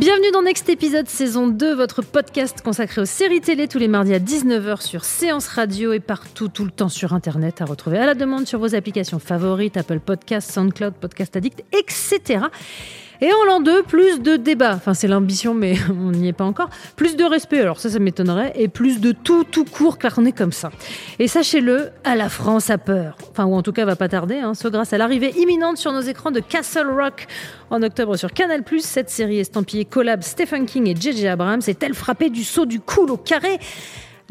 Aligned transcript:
Bienvenue 0.00 0.30
dans 0.32 0.40
Next 0.40 0.66
épisode 0.70 1.10
saison 1.10 1.46
2, 1.46 1.74
votre 1.74 2.00
podcast 2.00 2.62
consacré 2.62 3.02
aux 3.02 3.04
séries 3.04 3.42
télé 3.42 3.68
tous 3.68 3.76
les 3.76 3.86
mardis 3.86 4.14
à 4.14 4.18
19h 4.18 4.80
sur 4.80 5.04
Séance 5.04 5.46
Radio 5.46 5.92
et 5.92 6.00
partout 6.00 6.48
tout 6.48 6.64
le 6.64 6.70
temps 6.70 6.88
sur 6.88 7.12
internet 7.12 7.60
à 7.60 7.66
retrouver 7.66 7.98
à 7.98 8.06
la 8.06 8.14
demande 8.14 8.46
sur 8.46 8.58
vos 8.58 8.74
applications 8.74 9.18
favorites, 9.18 9.76
Apple 9.76 10.00
Podcasts, 10.00 10.52
SoundCloud, 10.52 10.94
Podcast 10.94 11.36
Addict, 11.36 11.64
etc. 11.78 12.46
Et 13.22 13.30
en 13.32 13.44
l'an 13.44 13.60
2, 13.60 13.82
plus 13.82 14.20
de 14.20 14.36
débats. 14.36 14.74
Enfin, 14.74 14.94
c'est 14.94 15.08
l'ambition, 15.08 15.54
mais 15.54 15.74
on 15.90 16.10
n'y 16.12 16.28
est 16.28 16.32
pas 16.32 16.44
encore. 16.44 16.70
Plus 16.96 17.16
de 17.16 17.24
respect, 17.24 17.60
alors 17.60 17.78
ça, 17.78 17.90
ça 17.90 17.98
m'étonnerait. 17.98 18.52
Et 18.54 18.68
plus 18.68 19.00
de 19.00 19.12
tout, 19.12 19.44
tout 19.44 19.64
court, 19.64 19.98
car 19.98 20.14
on 20.18 20.24
est 20.24 20.32
comme 20.32 20.52
ça. 20.52 20.70
Et 21.18 21.28
sachez-le, 21.28 21.90
à 22.04 22.16
la 22.16 22.28
France 22.28 22.70
a 22.70 22.78
peur. 22.78 23.16
Enfin, 23.30 23.44
ou 23.44 23.54
en 23.54 23.62
tout 23.62 23.72
cas, 23.72 23.84
va 23.84 23.96
pas 23.96 24.08
tarder. 24.08 24.38
Hein, 24.38 24.54
ce 24.54 24.68
grâce 24.68 24.92
à 24.92 24.98
l'arrivée 24.98 25.32
imminente 25.36 25.76
sur 25.76 25.92
nos 25.92 26.00
écrans 26.00 26.30
de 26.30 26.40
Castle 26.40 26.88
Rock 26.90 27.26
en 27.70 27.82
octobre 27.82 28.16
sur 28.16 28.32
Canal+. 28.32 28.64
Cette 28.80 29.10
série 29.10 29.38
estampillée 29.38 29.84
collab 29.84 30.22
Stephen 30.22 30.66
King 30.66 30.88
et 30.88 30.96
J.J. 30.96 31.28
Abrams 31.28 31.60
est-elle 31.66 31.94
frappée 31.94 32.30
du 32.30 32.44
saut 32.44 32.66
du 32.66 32.80
cool 32.80 33.10
au 33.10 33.16
carré? 33.16 33.58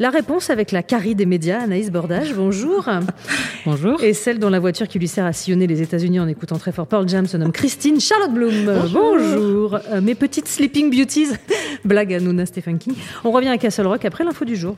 La 0.00 0.08
réponse 0.10 0.48
avec 0.48 0.72
la 0.72 0.82
carie 0.82 1.14
des 1.14 1.26
médias, 1.26 1.60
Anaïs 1.60 1.90
Bordage, 1.90 2.34
bonjour. 2.34 2.88
Bonjour. 3.66 4.02
Et 4.02 4.14
celle 4.14 4.38
dont 4.38 4.48
la 4.48 4.58
voiture 4.58 4.88
qui 4.88 4.98
lui 4.98 5.06
sert 5.06 5.26
à 5.26 5.34
sillonner 5.34 5.66
les 5.66 5.82
États-Unis 5.82 6.18
en 6.18 6.26
écoutant 6.26 6.56
très 6.56 6.72
fort 6.72 6.86
Pearl 6.86 7.06
Jam 7.06 7.26
se 7.26 7.36
nomme 7.36 7.52
Christine 7.52 8.00
Charlotte 8.00 8.32
Bloom. 8.32 8.88
Bonjour. 8.90 9.78
Euh, 9.90 10.00
mes 10.00 10.14
petites 10.14 10.48
Sleeping 10.48 10.90
Beauties. 10.90 11.28
Blague 11.84 12.14
à 12.14 12.20
Nuna 12.20 12.46
Stephen 12.46 12.78
King. 12.78 12.94
On 13.22 13.30
revient 13.30 13.50
à 13.50 13.58
Castle 13.58 13.86
Rock 13.86 14.06
après 14.06 14.24
l'info 14.24 14.46
du 14.46 14.56
jour. 14.56 14.76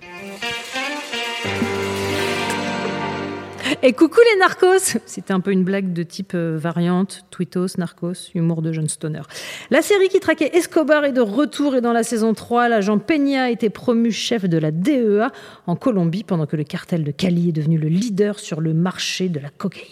Et 3.85 3.95
coucou 3.95 4.21
les 4.33 4.39
narcos 4.39 4.97
C'était 5.07 5.33
un 5.33 5.41
peu 5.41 5.51
une 5.51 5.65
blague 5.65 5.93
de 5.93 6.05
type 6.05 6.35
euh, 6.35 6.57
variante, 6.57 7.25
tweetos, 7.31 7.79
narcos, 7.79 8.31
humour 8.33 8.63
de 8.63 8.73
John 8.73 8.89
Stoner. 8.89 9.23
La 9.71 9.83
série 9.83 10.09
qui 10.09 10.21
traquait 10.21 10.57
Escobar 10.57 11.05
est 11.05 11.13
de 11.13 11.21
retour 11.21 11.75
et 11.75 11.81
dans 11.81 11.93
la 11.93 12.05
saison 12.05 12.33
3, 12.33 12.69
l'agent 12.69 12.99
Peña 12.99 13.45
a 13.45 13.51
été 13.51 13.71
promu 13.71 14.13
chef 14.13 14.45
de 14.45 14.57
la 14.57 14.71
DEA 14.71 15.33
en 15.67 15.75
Colombie 15.75 16.23
pendant 16.23 16.47
que 16.47 16.55
le 16.55 16.63
cartel 16.63 17.03
de 17.03 17.11
Cali 17.11 17.49
est 17.49 17.53
devenu 17.53 17.77
le 17.77 17.89
leader 17.89 18.39
sur 18.39 18.61
le 18.61 18.73
marché 18.73 19.29
de 19.29 19.41
la 19.41 19.51
cocaïne. 19.51 19.87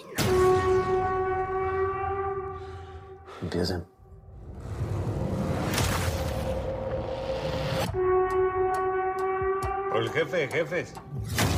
Empiecen. 3.42 3.82
El 9.92 10.08
jefe, 10.12 10.48
jefes. 10.52 11.49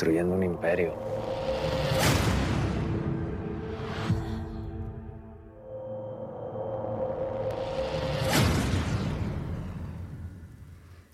Ando 0.00 0.12
construyendo 0.12 0.34
un 0.34 0.42
imperio. 0.42 0.92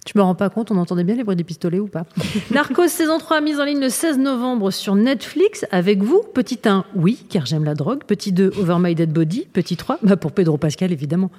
Je 0.07 0.19
me 0.19 0.23
rends 0.23 0.35
pas 0.35 0.49
compte, 0.49 0.71
on 0.71 0.77
entendait 0.77 1.05
bien 1.05 1.15
les 1.17 1.25
bruits 1.25 1.37
des 1.37 1.45
pistolets 1.45 1.81
ou 1.81 1.89
pas 1.89 2.05
Narcos 2.51 2.89
saison 2.89 3.19
3 3.19 3.41
mise 3.41 3.61
en 3.61 3.65
ligne 3.65 3.81
le 3.81 3.91
16 3.91 4.19
novembre 4.19 4.71
sur 4.71 4.95
Netflix 4.95 5.67
avec 5.71 6.03
vous. 6.03 6.23
Petit 6.33 6.61
1, 6.65 6.85
oui, 6.95 7.27
car 7.29 7.45
j'aime 7.45 7.65
la 7.65 7.75
drogue. 7.75 8.05
Petit 8.05 8.33
2, 8.33 8.53
Over 8.59 8.77
My 8.79 8.95
Dead 8.95 9.13
Body. 9.13 9.47
Petit 9.53 9.77
3, 9.77 9.99
bah 10.03 10.17
pour 10.17 10.33
Pedro 10.33 10.57
Pascal 10.59 10.93
évidemment. 10.93 11.31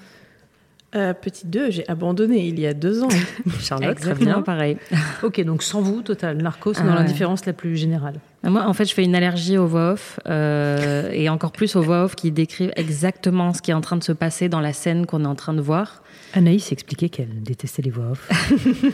Euh, 0.95 1.13
petit 1.13 1.45
2, 1.47 1.69
j'ai 1.69 1.87
abandonné 1.89 2.47
il 2.47 2.59
y 2.59 2.65
a 2.65 2.73
deux 2.73 3.03
ans. 3.03 3.09
Charlotte, 3.59 3.97
très 3.97 4.09
Exactement 4.11 4.33
bien. 4.35 4.41
pareil. 4.41 4.77
Ok, 5.21 5.41
donc 5.43 5.61
sans 5.61 5.81
vous, 5.81 6.01
total. 6.01 6.37
Narcos 6.37 6.73
Ah 6.77 6.83
dans 6.83 6.89
ouais. 6.89 6.95
l'indifférence 6.95 7.45
la 7.45 7.53
plus 7.53 7.75
générale. 7.75 8.15
Moi, 8.47 8.63
en 8.65 8.73
fait, 8.73 8.85
je 8.85 8.93
fais 8.93 9.03
une 9.03 9.15
allergie 9.15 9.57
aux 9.57 9.67
voix 9.67 9.91
off 9.91 10.19
euh, 10.27 11.11
et 11.11 11.27
encore 11.27 11.51
plus 11.51 11.75
aux 11.75 11.81
voix 11.81 12.05
off 12.05 12.15
qui 12.15 12.31
décrivent 12.31 12.71
exactement 12.77 13.53
ce 13.53 13.61
qui 13.61 13.71
est 13.71 13.73
en 13.73 13.81
train 13.81 13.97
de 13.97 14.03
se 14.03 14.13
passer 14.13 14.47
dans 14.47 14.61
la 14.61 14.71
scène 14.71 15.05
qu'on 15.05 15.25
est 15.25 15.27
en 15.27 15.35
train 15.35 15.53
de 15.53 15.61
voir. 15.61 16.01
Anaïs 16.33 16.71
expliquait 16.71 17.09
qu'elle 17.09 17.41
détestait 17.41 17.81
les 17.81 17.89
voix 17.89 18.11
off. 18.11 18.29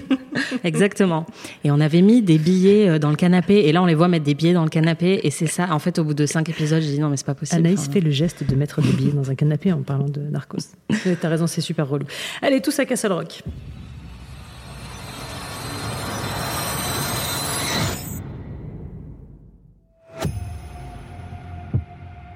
Exactement. 0.64 1.28
Et 1.64 1.72
on 1.72 1.80
avait 1.80 2.02
mis 2.02 2.24
des 2.24 2.40
billets 2.40 2.90
euh, 2.90 3.00
dans 3.00 3.12
le 3.12 3.16
canapé 3.16 3.56
et 3.66 3.72
là, 3.72 3.84
on 3.84 3.86
les 3.86 3.96
voit 3.96 4.08
mettre 4.08 4.26
des 4.26 4.34
billets 4.34 4.54
dans 4.54 4.64
le 4.64 4.70
canapé 4.70 5.20
et 5.24 5.30
c'est 5.30 5.48
ça. 5.48 5.68
En 5.72 5.80
fait, 5.80 6.00
au 6.00 6.04
bout 6.04 6.16
de 6.16 6.26
cinq 6.26 6.50
épisodes, 6.50 6.82
j'ai 6.82 6.92
dit 6.92 7.00
non, 7.00 7.10
mais 7.10 7.18
c'est 7.18 7.26
pas 7.26 7.36
possible. 7.36 7.60
Anaïs 7.60 7.82
Enfin, 7.82 7.92
fait 7.92 8.02
le 8.02 8.12
geste 8.12 8.44
de 8.44 8.56
mettre 8.56 8.82
des 8.82 8.92
billets 8.92 9.14
dans 9.14 9.30
un 9.30 9.36
canapé 9.36 9.72
en 9.72 9.84
parlant 9.84 10.10
de 10.10 10.22
Narcos. 10.22 10.58
T'as 11.22 11.30
raison, 11.30 11.46
c'est 11.46 11.62
super 11.62 11.88
relou. 11.88 12.06
Allez, 12.42 12.62
tous 12.62 12.80
à 12.80 12.86
Castle 12.86 13.12
Rock. 13.12 13.44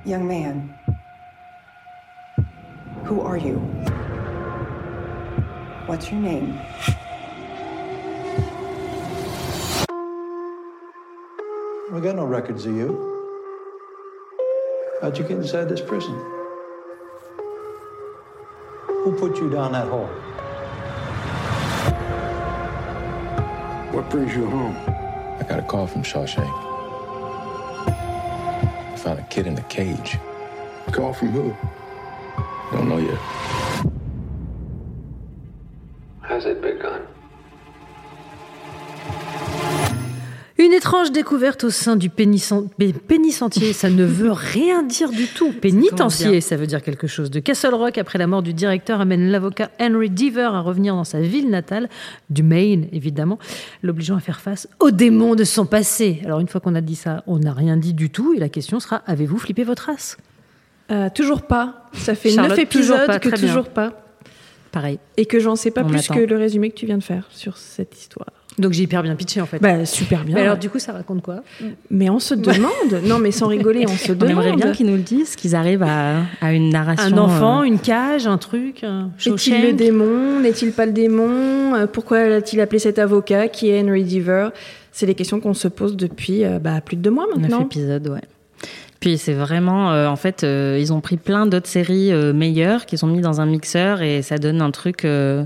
Young 0.05 0.27
man, 0.27 0.73
who 3.03 3.21
are 3.21 3.37
you? 3.37 3.55
What's 5.85 6.11
your 6.11 6.21
name? 6.21 6.59
We 11.91 12.01
got 12.01 12.15
no 12.15 12.25
records 12.25 12.65
of 12.65 12.75
you. 12.75 13.03
How'd 15.01 15.17
you 15.17 15.23
get 15.23 15.37
inside 15.37 15.67
this 15.69 15.81
prison? 15.81 16.15
Who 18.87 19.15
put 19.17 19.37
you 19.37 19.49
down 19.49 19.71
that 19.73 19.87
hole? 19.87 20.07
What 23.93 24.09
brings 24.09 24.35
you 24.35 24.49
home? 24.49 24.75
I 25.39 25.45
got 25.47 25.59
a 25.59 25.63
call 25.63 25.87
from 25.87 26.03
Shawshank. 26.03 26.66
Found 29.07 29.19
a 29.19 29.23
kid 29.23 29.47
in 29.47 29.55
the 29.55 29.61
cage. 29.61 30.17
Call 30.91 31.13
from 31.13 31.29
who? 31.29 31.55
Don't 32.73 32.89
know 32.89 32.97
yet. 32.97 33.36
Une 40.67 40.73
étrange 40.73 41.13
découverte 41.13 41.63
au 41.63 41.69
sein 41.69 41.95
du 41.95 42.09
pénitentiaire, 42.09 43.73
ça 43.73 43.89
ne 43.89 44.03
veut 44.03 44.33
rien 44.33 44.83
dire 44.83 45.11
du 45.11 45.27
tout. 45.27 45.53
Pénitencier, 45.53 46.31
bien. 46.31 46.41
ça 46.41 46.57
veut 46.57 46.67
dire 46.67 46.81
quelque 46.81 47.07
chose. 47.07 47.31
De 47.31 47.39
Castle 47.39 47.73
Rock, 47.73 47.97
après 47.97 48.19
la 48.19 48.27
mort 48.27 48.43
du 48.43 48.51
directeur, 48.53 48.99
amène 48.99 49.31
l'avocat 49.31 49.71
Henry 49.79 50.09
Deaver 50.09 50.49
à 50.53 50.59
revenir 50.59 50.93
dans 50.93 51.05
sa 51.05 51.21
ville 51.21 51.49
natale, 51.49 51.87
du 52.29 52.43
Maine 52.43 52.89
évidemment, 52.91 53.39
l'obligeant 53.81 54.17
à 54.17 54.19
faire 54.19 54.41
face 54.41 54.67
aux 54.81 54.91
démons 54.91 55.35
de 55.35 55.45
son 55.45 55.65
passé. 55.65 56.19
Alors 56.25 56.41
une 56.41 56.49
fois 56.49 56.59
qu'on 56.59 56.75
a 56.75 56.81
dit 56.81 56.95
ça, 56.95 57.23
on 57.27 57.39
n'a 57.39 57.53
rien 57.53 57.77
dit 57.77 57.93
du 57.93 58.09
tout, 58.09 58.33
et 58.33 58.37
la 58.37 58.49
question 58.49 58.81
sera, 58.81 58.97
avez-vous 59.07 59.37
flippé 59.37 59.63
votre 59.63 59.83
race? 59.85 60.17
Euh, 60.91 61.07
toujours 61.15 61.43
pas. 61.43 61.85
Ça 61.93 62.13
fait 62.13 62.35
neuf 62.35 62.47
toujours 62.69 62.97
épisodes 62.97 63.05
pas, 63.07 63.19
que 63.19 63.29
bien. 63.29 63.47
toujours 63.47 63.69
pas. 63.69 63.93
Pareil. 64.73 64.99
Et 65.15 65.27
que 65.27 65.39
j'en 65.39 65.55
sais 65.55 65.71
pas 65.71 65.83
On 65.85 65.87
plus 65.87 65.99
attend. 65.99 66.15
que 66.15 66.19
le 66.19 66.35
résumé 66.35 66.71
que 66.71 66.75
tu 66.75 66.85
viens 66.85 66.97
de 66.97 67.03
faire 67.03 67.25
sur 67.31 67.55
cette 67.55 67.97
histoire. 67.97 68.36
Donc 68.57 68.73
j'ai 68.73 68.83
hyper 68.83 69.03
bien 69.03 69.15
pitché 69.15 69.39
en 69.39 69.45
fait. 69.45 69.59
Bah, 69.61 69.85
super 69.85 70.23
bien. 70.23 70.35
Mais 70.35 70.41
alors 70.41 70.57
du 70.57 70.69
coup, 70.69 70.79
ça 70.79 70.91
raconte 70.91 71.21
quoi? 71.21 71.43
Mais 71.91 72.09
on 72.09 72.19
se 72.19 72.33
demande, 72.33 73.03
non 73.05 73.19
mais 73.19 73.31
sans 73.31 73.47
rigoler, 73.47 73.85
on 73.87 73.95
se 73.95 74.11
On 74.11 74.15
demande. 74.15 74.31
aimerait 74.31 74.55
bien 74.55 74.71
qu'ils 74.71 74.87
nous 74.87 74.95
le 74.95 75.01
disent, 75.03 75.35
qu'ils 75.35 75.55
arrivent 75.55 75.83
à, 75.83 76.23
à 76.41 76.53
une 76.53 76.69
narration. 76.69 77.15
Un 77.15 77.17
enfant, 77.19 77.59
euh, 77.61 77.65
une 77.65 77.77
cage, 77.79 78.25
un 78.25 78.37
truc, 78.39 78.83
un 78.83 79.11
Est-il 79.23 79.61
le 79.61 79.73
démon? 79.73 80.39
N'est-il 80.39 80.71
pas 80.71 80.87
le 80.87 80.91
démon? 80.91 81.75
Euh, 81.75 81.85
Pourquoi 81.85 82.17
a-t-il 82.17 82.59
appelé 82.59 82.79
cet 82.79 82.97
avocat 82.97 83.47
qui 83.47 83.69
est 83.69 83.81
Henry 83.83 84.03
Deaver? 84.03 84.49
C'est 84.91 85.05
les 85.05 85.13
questions 85.13 85.39
qu'on 85.39 85.53
se 85.53 85.67
pose 85.67 85.95
depuis 85.95 86.43
euh, 86.43 86.57
bah, 86.57 86.81
plus 86.81 86.95
de 86.97 87.01
deux 87.03 87.11
mois 87.11 87.25
Neuf 87.27 87.37
maintenant. 87.37 87.61
épisodes, 87.65 88.07
ouais. 88.07 88.21
Puis 88.99 89.19
c'est 89.19 89.33
vraiment, 89.33 89.91
euh, 89.91 90.07
en 90.07 90.15
fait, 90.15 90.43
euh, 90.43 90.79
ils 90.81 90.91
ont 90.91 91.01
pris 91.01 91.17
plein 91.17 91.45
d'autres 91.45 91.67
séries 91.67 92.11
euh, 92.11 92.33
meilleures 92.33 92.87
qui 92.87 92.97
sont 92.97 93.05
mis 93.05 93.21
dans 93.21 93.39
un 93.39 93.45
mixeur 93.45 94.01
et 94.01 94.23
ça 94.23 94.39
donne 94.39 94.59
un 94.63 94.71
truc 94.71 95.05
euh, 95.05 95.43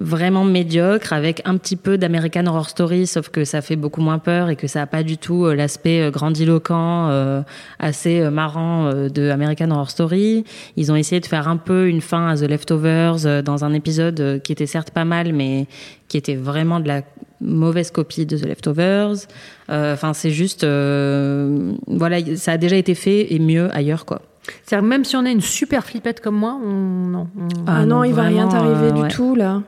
vraiment 0.00 0.44
médiocre 0.44 1.12
avec 1.12 1.42
un 1.44 1.58
petit 1.58 1.76
peu 1.76 1.98
d'American 1.98 2.46
Horror 2.46 2.68
Story, 2.70 3.06
sauf 3.06 3.28
que 3.28 3.44
ça 3.44 3.60
fait 3.60 3.76
beaucoup 3.76 4.00
moins 4.00 4.18
peur 4.18 4.48
et 4.48 4.56
que 4.56 4.66
ça 4.66 4.82
a 4.82 4.86
pas 4.86 5.02
du 5.02 5.18
tout 5.18 5.44
euh, 5.44 5.54
l'aspect 5.54 6.00
euh, 6.00 6.10
grandiloquent, 6.10 7.08
euh, 7.10 7.42
assez 7.78 8.20
euh, 8.20 8.30
marrant 8.30 8.90
de 8.92 9.28
American 9.28 9.70
Horror 9.70 9.90
Story. 9.90 10.44
Ils 10.76 10.90
ont 10.90 10.96
essayé 10.96 11.20
de 11.20 11.26
faire 11.26 11.48
un 11.48 11.58
peu 11.58 11.88
une 11.88 12.00
fin 12.00 12.28
à 12.28 12.36
The 12.36 12.48
Leftovers 12.48 13.42
dans 13.42 13.64
un 13.64 13.74
épisode 13.74 14.40
qui 14.42 14.52
était 14.52 14.66
certes 14.66 14.90
pas 14.90 15.04
mal, 15.04 15.32
mais 15.34 15.66
qui 16.08 16.16
était 16.16 16.34
vraiment 16.34 16.80
de 16.80 16.88
la 16.88 17.02
mauvaise 17.40 17.90
copie 17.90 18.26
de 18.26 18.36
The 18.38 18.46
Leftovers. 18.46 19.26
Enfin, 19.68 20.14
c'est 20.14 20.30
juste, 20.30 20.64
euh, 20.64 21.72
voilà, 21.86 22.18
ça 22.36 22.52
a 22.52 22.56
déjà 22.56 22.76
été 22.76 22.94
fait 22.94 23.32
et 23.32 23.38
mieux 23.38 23.68
ailleurs, 23.74 24.04
quoi. 24.04 24.22
C'est-à-dire 24.64 24.84
que 24.84 24.90
même 24.90 25.04
si 25.04 25.16
on 25.16 25.24
a 25.26 25.30
une 25.30 25.40
super 25.40 25.84
flippette 25.84 26.20
comme 26.20 26.36
moi, 26.36 26.58
on 26.62 26.70
non. 26.70 27.28
on- 27.38 27.48
Ah, 27.66 27.84
non, 27.86 28.04
il 28.04 28.12
va 28.14 28.22
rien 28.22 28.46
vraiment, 28.46 28.50
t'arriver 28.70 28.86
euh, 28.88 28.92
du 28.92 29.02
ouais. 29.02 29.08
tout 29.08 29.34
là. 29.34 29.62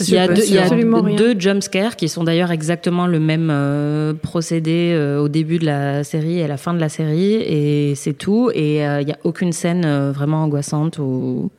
Il 0.00 0.10
y 0.10 0.18
a, 0.18 0.28
deux, 0.28 0.42
il 0.46 0.54
y 0.54 0.58
a 0.58 0.68
deux 1.16 1.38
jumpscares 1.38 1.96
qui 1.96 2.08
sont 2.08 2.24
d'ailleurs 2.24 2.50
exactement 2.50 3.06
le 3.06 3.20
même 3.20 3.48
euh, 3.50 4.12
procédé 4.14 4.92
euh, 4.94 5.20
au 5.20 5.28
début 5.28 5.58
de 5.58 5.66
la 5.66 6.04
série 6.04 6.38
et 6.38 6.44
à 6.44 6.48
la 6.48 6.56
fin 6.56 6.74
de 6.74 6.80
la 6.80 6.88
série, 6.88 7.34
et 7.34 7.94
c'est 7.94 8.14
tout. 8.14 8.50
Et 8.54 8.86
euh, 8.86 9.00
il 9.00 9.06
n'y 9.06 9.12
a 9.12 9.18
aucune 9.24 9.52
scène 9.52 9.84
euh, 9.84 10.12
vraiment 10.12 10.42
angoissante 10.44 10.98
ou. 10.98 11.50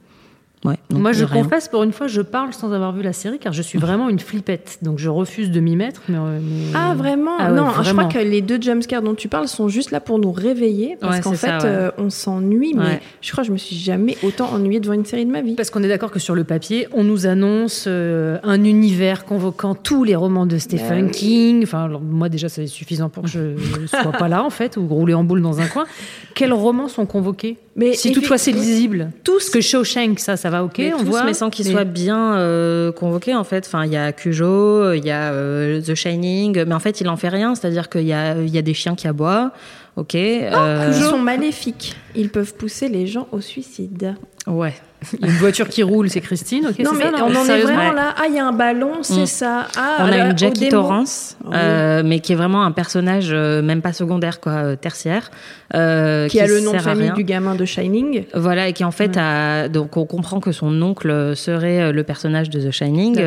Ouais, 0.66 0.78
donc, 0.90 1.02
Moi, 1.02 1.12
je 1.14 1.24
rien. 1.26 1.44
confesse, 1.44 1.68
pour 1.68 1.84
une 1.84 1.92
fois, 1.92 2.08
je 2.08 2.22
parle 2.22 2.52
sans 2.54 2.72
avoir 2.74 2.92
vu 2.92 3.02
la 3.04 3.14
série, 3.14 3.38
car 3.40 3.54
je 3.54 3.62
suis 3.62 3.78
vraiment 3.78 4.10
une 4.10 4.20
flippette. 4.20 4.80
Donc, 4.82 4.98
je 5.00 5.10
refuse 5.10 5.52
de 5.52 5.60
m'y 5.60 5.76
mettre. 5.76 6.02
Mais, 6.10 6.18
euh, 6.18 6.40
mais- 6.42 6.72
Ah 6.74 6.94
vraiment 6.96 7.32
Ah 7.40 7.52
ouais, 7.52 7.56
Non, 7.58 7.68
je 7.84 7.92
crois 7.92 8.06
que 8.06 8.18
les 8.20 8.42
deux 8.42 8.62
jumpscares 8.62 9.02
dont 9.02 9.14
tu 9.16 9.28
parles 9.28 9.48
sont 9.48 9.68
juste 9.70 9.92
là 9.92 10.00
pour 10.00 10.20
nous 10.20 10.32
réveiller 10.32 10.98
parce 11.00 11.18
Ouais, 11.18 11.22
qu'en 11.22 11.32
fait 11.34 11.48
ça, 11.48 11.58
ouais. 11.60 11.64
euh, 11.66 11.92
on 11.98 12.10
s'ennuie 12.10 12.74
mais 12.76 12.84
Ouais. 12.84 13.02
je 13.22 13.32
crois 13.32 13.44
que 13.44 13.48
je 13.48 13.52
me 13.54 13.58
suis 13.58 13.76
jamais 13.76 14.18
autant 14.24 14.52
ennuyée 14.52 14.80
devant 14.80 14.94
une 14.94 15.06
série 15.06 15.26
de 15.26 15.32
ma 15.32 15.42
vie. 15.42 15.54
Parce 15.56 15.70
qu'on 15.70 15.84
est 15.84 15.88
d'accord 15.88 16.12
que 16.12 16.20
sur 16.20 16.36
le 16.36 16.44
papier, 16.44 16.88
on 16.94 17.04
nous 17.04 17.28
annonce 17.28 17.86
euh, 17.88 18.38
un 18.44 18.64
univers 18.64 19.26
convoquant 19.26 19.76
tous 19.76 20.04
les 20.04 20.16
romans 20.16 20.46
de 20.46 20.58
Stephen 20.58 21.06
Ben. 21.06 21.12
King. 21.12 21.64
Enfin, 21.64 21.84
alors, 21.86 22.02
moi 22.02 22.30
déjà, 22.30 22.50
c'est 22.50 22.68
suffisant 22.68 23.10
pour 23.10 23.24
que 23.24 23.30
je 23.30 23.40
ne 23.82 23.88
sois 23.88 24.12
pas 24.14 24.28
là, 24.28 24.44
en 24.44 24.50
fait, 24.50 24.78
ou 24.78 24.88
rouler 24.88 25.14
en 25.14 25.24
boule 25.24 25.42
dans 25.42 25.60
un 25.60 25.68
coin. 25.68 25.86
Quels 26.34 26.54
romans 26.54 26.88
sont 26.88 27.06
convoqués? 27.06 27.58
Mais 27.78 27.94
Si 27.94 28.14
toutefois 28.14 28.38
c'est 28.38 28.52
lisible. 28.54 29.12
tous 29.26 29.34
Parce 29.36 29.50
que 29.50 29.60
Shawshank, 29.62 30.20
ça, 30.20 30.38
ça 30.38 30.50
va 30.50 30.55
ok, 30.64 30.78
Mais 30.80 30.94
on 30.94 30.98
tous, 31.00 31.06
voit. 31.06 31.24
mais 31.24 31.34
sans 31.34 31.50
qu'ils 31.50 31.66
mais- 31.68 31.72
soient 31.72 31.84
bien 31.84 32.36
euh, 32.36 32.92
convoqués 32.92 33.36
en 33.36 33.44
fait. 33.44 33.66
Enfin, 33.68 33.86
il 33.86 33.92
y 33.92 33.98
a 33.98 34.12
Cujo, 34.12 34.94
il 34.94 35.06
y 35.06 35.12
a 35.12 35.32
euh, 35.32 35.82
The 35.82 35.96
Shining, 35.96 36.64
mais 36.66 36.74
en 36.76 36.80
fait, 36.80 37.02
il 37.02 37.10
en 37.10 37.18
fait 37.18 37.30
rien. 37.30 37.56
C'est-à-dire 37.56 37.90
qu'il 37.90 38.04
y 38.08 38.14
a, 38.14 38.36
il 38.38 38.50
y 38.54 38.58
a 38.58 38.62
des 38.62 38.74
chiens 38.74 38.96
qui 38.96 39.08
aboient. 39.08 39.52
Ok. 39.96 40.16
euh, 40.16 40.92
Ils 40.96 41.04
sont 41.04 41.18
maléfiques. 41.20 41.96
Ils 42.16 42.30
peuvent 42.30 42.54
pousser 42.56 42.88
les 42.90 43.08
gens 43.08 43.28
au 43.32 43.42
suicide. 43.42 44.16
Ouais. 44.48 44.74
Une 45.22 45.30
voiture 45.34 45.68
qui 45.70 45.84
roule, 45.84 46.10
c'est 46.10 46.22
Christine, 46.22 46.68
ok 46.68 46.80
non 46.80 46.92
mais 46.94 47.04
ça, 47.06 47.12
non 47.12 47.18
on 47.30 47.36
en 47.36 47.46
est 47.46 47.62
vraiment 47.62 47.92
là. 47.92 48.16
Ah, 48.18 48.24
il 48.28 48.34
y 48.36 48.40
a 48.40 48.46
un 48.48 48.52
ballon, 48.54 48.92
c'est 49.02 49.22
Mm. 49.24 49.26
ça. 49.28 49.68
Ah, 49.78 49.98
On 50.00 50.06
a 50.06 50.18
là, 50.18 50.30
une 50.32 50.38
Jackie. 50.38 50.70
Torrance, 50.70 51.38
euh, 51.54 52.02
mais 52.04 52.20
qui 52.22 52.32
est 52.34 52.36
vraiment 52.36 52.64
un 52.64 52.72
personnage 52.72 53.28
euh, 53.32 53.62
même 53.62 53.82
pas 53.84 53.94
secondaire, 53.94 54.40
quoi, 54.40 54.52
euh, 54.54 54.76
tertiaire, 54.76 55.30
euh, 55.76 56.28
qui 56.28 56.40
a 56.40 56.48
le 56.48 56.60
nom 56.62 56.72
de 56.74 56.78
famille 56.80 57.12
du 57.12 57.24
gamin 57.24 57.54
de 57.56 57.66
Shining. 57.66 58.26
Voilà, 58.34 58.68
et 58.70 58.74
qui 58.74 58.84
en 58.84 58.90
fait 58.92 59.16
a. 59.18 59.68
Donc 59.68 59.96
on 59.98 60.06
comprend 60.06 60.40
que 60.40 60.52
son 60.52 60.82
oncle 60.82 61.36
serait 61.36 61.92
le 61.92 62.04
personnage 62.04 62.50
de 62.50 62.60
The 62.68 62.72
Shining, 62.72 63.20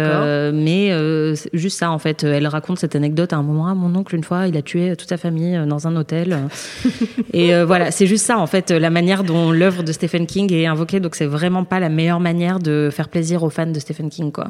mais 0.55 0.90
juste 1.52 1.79
ça 1.79 1.90
en 1.93 1.99
fait. 1.99 2.25
Elle 2.25 2.46
raconte 2.49 2.79
cette 2.79 2.96
anecdote 2.96 3.32
à 3.32 3.37
un 3.37 3.43
moment. 3.43 3.69
Ah, 3.69 3.75
mon 3.75 3.94
oncle, 3.96 4.14
une 4.17 4.25
fois, 4.25 4.49
il 4.49 4.56
a 4.56 4.62
tué 4.62 4.96
toute 4.96 5.08
sa 5.08 5.17
famille 5.17 5.61
dans 5.67 5.87
un 5.87 5.94
hôtel. 5.96 6.38
et 7.32 7.62
voilà, 7.62 7.90
c'est 7.93 8.06
juste 8.06 8.25
ça 8.26 8.38
en 8.38 8.46
fait, 8.46 8.73
la 8.78 8.90
manière 8.90 9.25
dont 9.25 9.52
l'œuvre 9.52 9.82
de 9.82 9.92
Stephen 9.92 10.26
King 10.26 10.52
est 10.52 10.66
invoquée. 10.66 11.00
Donc 11.00 11.14
c'est 11.14 11.26
vraiment 11.26 11.64
pas 11.64 11.80
la 11.80 11.88
meilleure 11.88 12.20
manière 12.20 12.58
de 12.58 12.90
faire 12.92 13.08
plaisir 13.08 13.42
aux 13.42 13.50
fans 13.50 13.66
de 13.66 13.78
Stephen 13.78 14.08
King, 14.10 14.32
quoi. 14.32 14.48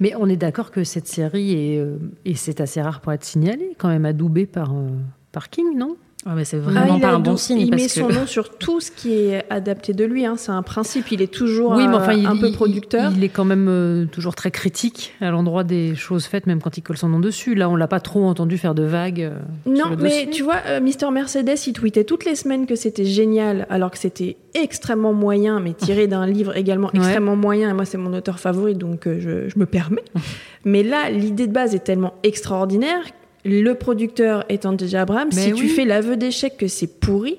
Mais 0.00 0.14
on 0.18 0.28
est 0.28 0.36
d'accord 0.36 0.70
que 0.70 0.84
cette 0.84 1.06
série 1.06 1.52
est, 1.52 1.78
euh, 1.78 1.96
et 2.24 2.34
c'est 2.34 2.60
assez 2.60 2.82
rare 2.82 3.00
pour 3.00 3.12
être 3.12 3.24
signalé, 3.24 3.74
quand 3.78 3.88
même 3.88 4.04
adoubée 4.04 4.46
par, 4.46 4.72
euh, 4.72 4.88
par 5.32 5.48
King, 5.48 5.76
non? 5.76 5.96
Ouais, 6.26 6.32
mais 6.34 6.44
c'est 6.44 6.56
Ah, 6.56 6.70
vraiment 6.70 6.94
il 6.96 7.00
pas 7.02 7.10
un 7.10 7.18
bon 7.18 7.36
signe. 7.36 7.60
Il 7.60 7.70
parce 7.70 7.82
met 7.82 7.88
que... 7.88 7.92
son 7.92 8.08
nom 8.08 8.26
sur 8.26 8.56
tout 8.56 8.80
ce 8.80 8.90
qui 8.90 9.12
est 9.12 9.44
adapté 9.50 9.92
de 9.92 10.04
lui. 10.04 10.24
hein. 10.24 10.36
C'est 10.38 10.52
un 10.52 10.62
principe. 10.62 11.12
Il 11.12 11.20
est 11.20 11.32
toujours 11.32 11.72
Oui, 11.72 11.86
mais 11.86 11.96
enfin, 11.96 12.14
il, 12.14 12.26
un 12.26 12.36
peu 12.36 12.50
producteur. 12.52 13.12
Il, 13.14 13.22
est 13.22 13.28
quand 13.28 13.44
même 13.44 13.66
euh, 13.68 14.06
toujours 14.06 14.34
très 14.34 14.50
critique 14.50 15.12
à 15.20 15.30
l'endroit 15.30 15.64
des 15.64 15.94
choses 15.94 16.24
faites, 16.24 16.46
même 16.46 16.62
quand 16.62 16.78
il 16.78 16.82
colle 16.82 16.96
son 16.96 17.08
nom 17.10 17.20
dessus. 17.20 17.54
Là, 17.54 17.68
on 17.68 17.76
l'a 17.76 17.88
pas 17.88 18.00
trop 18.00 18.24
entendu 18.24 18.56
faire 18.56 18.74
de 18.74 18.84
vagues. 18.84 19.20
euh, 19.20 19.38
Non, 19.66 19.96
mais 20.00 20.28
tu 20.32 20.42
vois, 20.42 20.56
euh, 20.66 20.80
Mister 20.80 21.10
Mercedes, 21.10 21.58
il 21.66 21.72
tweetait 21.74 22.04
toutes 22.04 22.24
les 22.24 22.36
semaines 22.36 22.66
que 22.66 22.74
c'était 22.74 23.04
génial, 23.04 23.66
alors 23.68 23.90
que 23.90 23.98
c'était 23.98 24.36
extrêmement 24.54 25.12
moyen, 25.12 25.60
mais 25.60 25.74
tiré 25.74 26.06
d'un 26.06 26.26
livre 26.26 26.56
également 26.56 26.88
Ouais. 26.94 27.00
extrêmement 27.00 27.36
moyen. 27.36 27.68
Et 27.68 27.74
moi, 27.74 27.84
c'est 27.84 27.98
mon 27.98 28.12
auteur 28.14 28.38
favori, 28.40 28.74
donc 28.74 29.02
je, 29.06 29.48
je 29.48 29.58
me 29.58 29.66
permets. 29.66 30.04
mais 30.64 30.82
là, 30.82 31.10
l'idée 31.10 31.46
de 31.46 31.52
base 31.52 31.74
est 31.74 31.84
tellement 31.84 32.14
extraordinaire. 32.22 33.02
Le 33.44 33.74
producteur 33.74 34.44
étant 34.48 34.76
J.J. 34.76 34.96
Abrams, 34.96 35.28
Mais 35.34 35.42
si 35.42 35.52
oui. 35.52 35.58
tu 35.60 35.68
fais 35.68 35.84
l'aveu 35.84 36.16
d'échec 36.16 36.56
que 36.56 36.66
c'est 36.68 36.86
pourri 36.86 37.38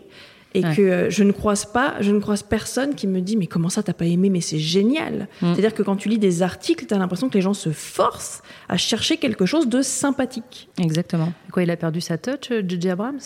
et 0.54 0.64
Ouais. 0.64 0.74
que 0.76 0.82
euh, 0.82 1.10
je 1.10 1.24
ne 1.24 1.32
croise 1.34 1.66
pas, 1.66 1.96
je 2.00 2.12
ne 2.12 2.20
croise 2.20 2.42
personne 2.44 2.96
qui 2.96 3.08
me 3.08 3.20
dit 3.20 3.36
mais 3.36 3.48
comment 3.48 3.68
ça 3.70 3.84
t'as 3.84 3.92
pas 3.94 4.06
aimé 4.06 4.30
mais 4.30 4.40
c'est 4.40 4.60
génial. 4.60 5.28
Mm. 5.42 5.48
C'est-à-dire 5.54 5.74
que 5.74 5.84
quand 5.84 5.96
tu 5.98 6.08
lis 6.08 6.18
des 6.20 6.44
articles, 6.44 6.86
t'as 6.86 6.98
l'impression 6.98 7.28
que 7.28 7.34
les 7.34 7.42
gens 7.42 7.54
se 7.54 7.72
forcent 7.72 8.42
à 8.70 8.78
chercher 8.78 9.18
quelque 9.18 9.46
chose 9.46 9.68
de 9.68 9.82
sympathique. 9.82 10.70
Exactement. 10.82 11.34
Quoi, 11.52 11.64
il 11.64 11.72
a 11.72 11.76
perdu 11.76 12.00
sa 12.02 12.18
touch, 12.18 12.52
euh, 12.52 12.62
J.J. 12.66 12.90
Abrams? 12.92 13.20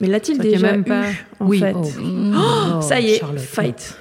Mais 0.00 0.06
l'a-t-il 0.08 0.38
déjà 0.38 0.70
même 0.72 0.80
eu, 0.82 0.84
pas- 0.84 1.02
en 1.40 1.46
Oui, 1.46 1.58
fait? 1.60 1.74
Oh. 1.76 1.84
Oh, 2.36 2.80
Ça 2.80 3.00
y 3.00 3.10
est, 3.12 3.18
Charlotte. 3.20 3.40
fight. 3.40 3.96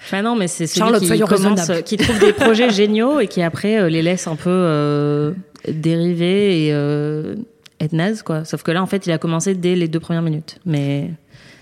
Enfin 0.00 0.20
non, 0.22 0.34
mais 0.36 0.48
c'est 0.48 0.66
celui 0.66 0.80
Charlotte, 0.80 1.02
qui 1.02 1.18
commence, 1.20 1.70
qui 1.86 1.96
trouve 1.96 2.18
des 2.18 2.32
projets 2.34 2.70
géniaux 2.70 3.20
et 3.20 3.26
qui 3.28 3.40
après 3.40 3.78
euh, 3.80 3.88
les 3.88 4.02
laisse 4.02 4.26
un 4.26 4.36
peu 4.36 4.50
euh, 4.50 5.32
dériver 5.70 6.66
et 6.66 6.72
euh, 6.72 7.36
être 7.80 7.92
naze 7.92 8.22
quoi. 8.22 8.44
Sauf 8.44 8.62
que 8.62 8.70
là 8.70 8.82
en 8.82 8.86
fait 8.86 9.06
il 9.06 9.12
a 9.12 9.18
commencé 9.18 9.54
dès 9.54 9.74
les 9.74 9.88
deux 9.88 10.00
premières 10.00 10.22
minutes. 10.22 10.58
Mais 10.64 11.10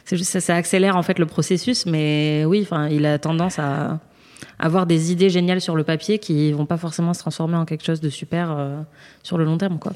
c'est 0.04 0.18
ça, 0.18 0.40
ça 0.40 0.56
accélère 0.56 0.96
en 0.96 1.02
fait 1.02 1.18
le 1.18 1.26
processus. 1.26 1.86
Mais 1.86 2.44
oui, 2.46 2.60
enfin 2.62 2.88
il 2.88 3.06
a 3.06 3.18
tendance 3.18 3.58
à 3.58 4.00
avoir 4.58 4.86
des 4.86 5.12
idées 5.12 5.30
géniales 5.30 5.60
sur 5.60 5.76
le 5.76 5.84
papier 5.84 6.18
qui 6.18 6.52
vont 6.52 6.66
pas 6.66 6.76
forcément 6.76 7.14
se 7.14 7.20
transformer 7.20 7.56
en 7.56 7.64
quelque 7.64 7.84
chose 7.84 8.00
de 8.00 8.08
super 8.08 8.54
euh, 8.56 8.80
sur 9.22 9.38
le 9.38 9.44
long 9.44 9.58
terme 9.58 9.78
quoi. 9.78 9.92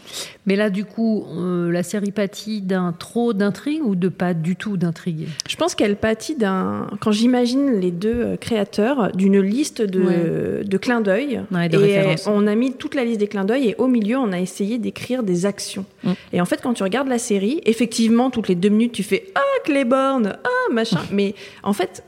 Mais 0.46 0.56
là, 0.56 0.70
du 0.70 0.84
coup, 0.84 1.26
euh, 1.36 1.70
la 1.70 1.82
série 1.82 2.12
pâtit 2.12 2.60
d'un 2.62 2.92
trop 2.92 3.32
d'intrigue 3.32 3.82
ou 3.84 3.94
de 3.94 4.08
pas 4.08 4.34
du 4.34 4.56
tout 4.56 4.76
d'intrigue 4.76 5.28
Je 5.48 5.56
pense 5.56 5.74
qu'elle 5.74 5.96
pâtit 5.96 6.36
d'un. 6.36 6.86
Quand 7.00 7.12
j'imagine 7.12 7.80
les 7.80 7.90
deux 7.90 8.14
euh, 8.14 8.36
créateurs, 8.36 9.12
d'une 9.14 9.40
liste 9.40 9.82
de, 9.82 10.00
Ouais. 10.00 10.64
de 10.64 10.76
clins 10.78 11.00
d'œil. 11.00 11.40
Ouais, 11.50 11.68
et 11.72 11.76
références. 11.76 12.26
on 12.26 12.46
a 12.46 12.54
mis 12.54 12.72
toute 12.72 12.94
la 12.94 13.04
liste 13.04 13.20
des 13.20 13.28
clins 13.28 13.44
d'œil 13.44 13.68
et 13.70 13.74
au 13.78 13.88
milieu, 13.88 14.16
on 14.18 14.32
a 14.32 14.38
essayé 14.40 14.78
d'écrire 14.78 15.22
des 15.22 15.46
actions. 15.46 15.84
Mm. 16.04 16.12
Et 16.32 16.40
en 16.40 16.44
fait, 16.44 16.60
quand 16.62 16.74
tu 16.74 16.82
regardes 16.82 17.08
la 17.08 17.18
série, 17.18 17.60
effectivement, 17.64 18.30
toutes 18.30 18.48
les 18.48 18.54
deux 18.54 18.68
minutes, 18.68 18.92
tu 18.92 19.02
fais 19.02 19.24
Ah, 19.34 19.40
Cléborn 19.64 20.36
Ah, 20.44 20.72
machin. 20.72 21.00
Mais 21.12 21.34
en 21.62 21.72
fait. 21.72 22.04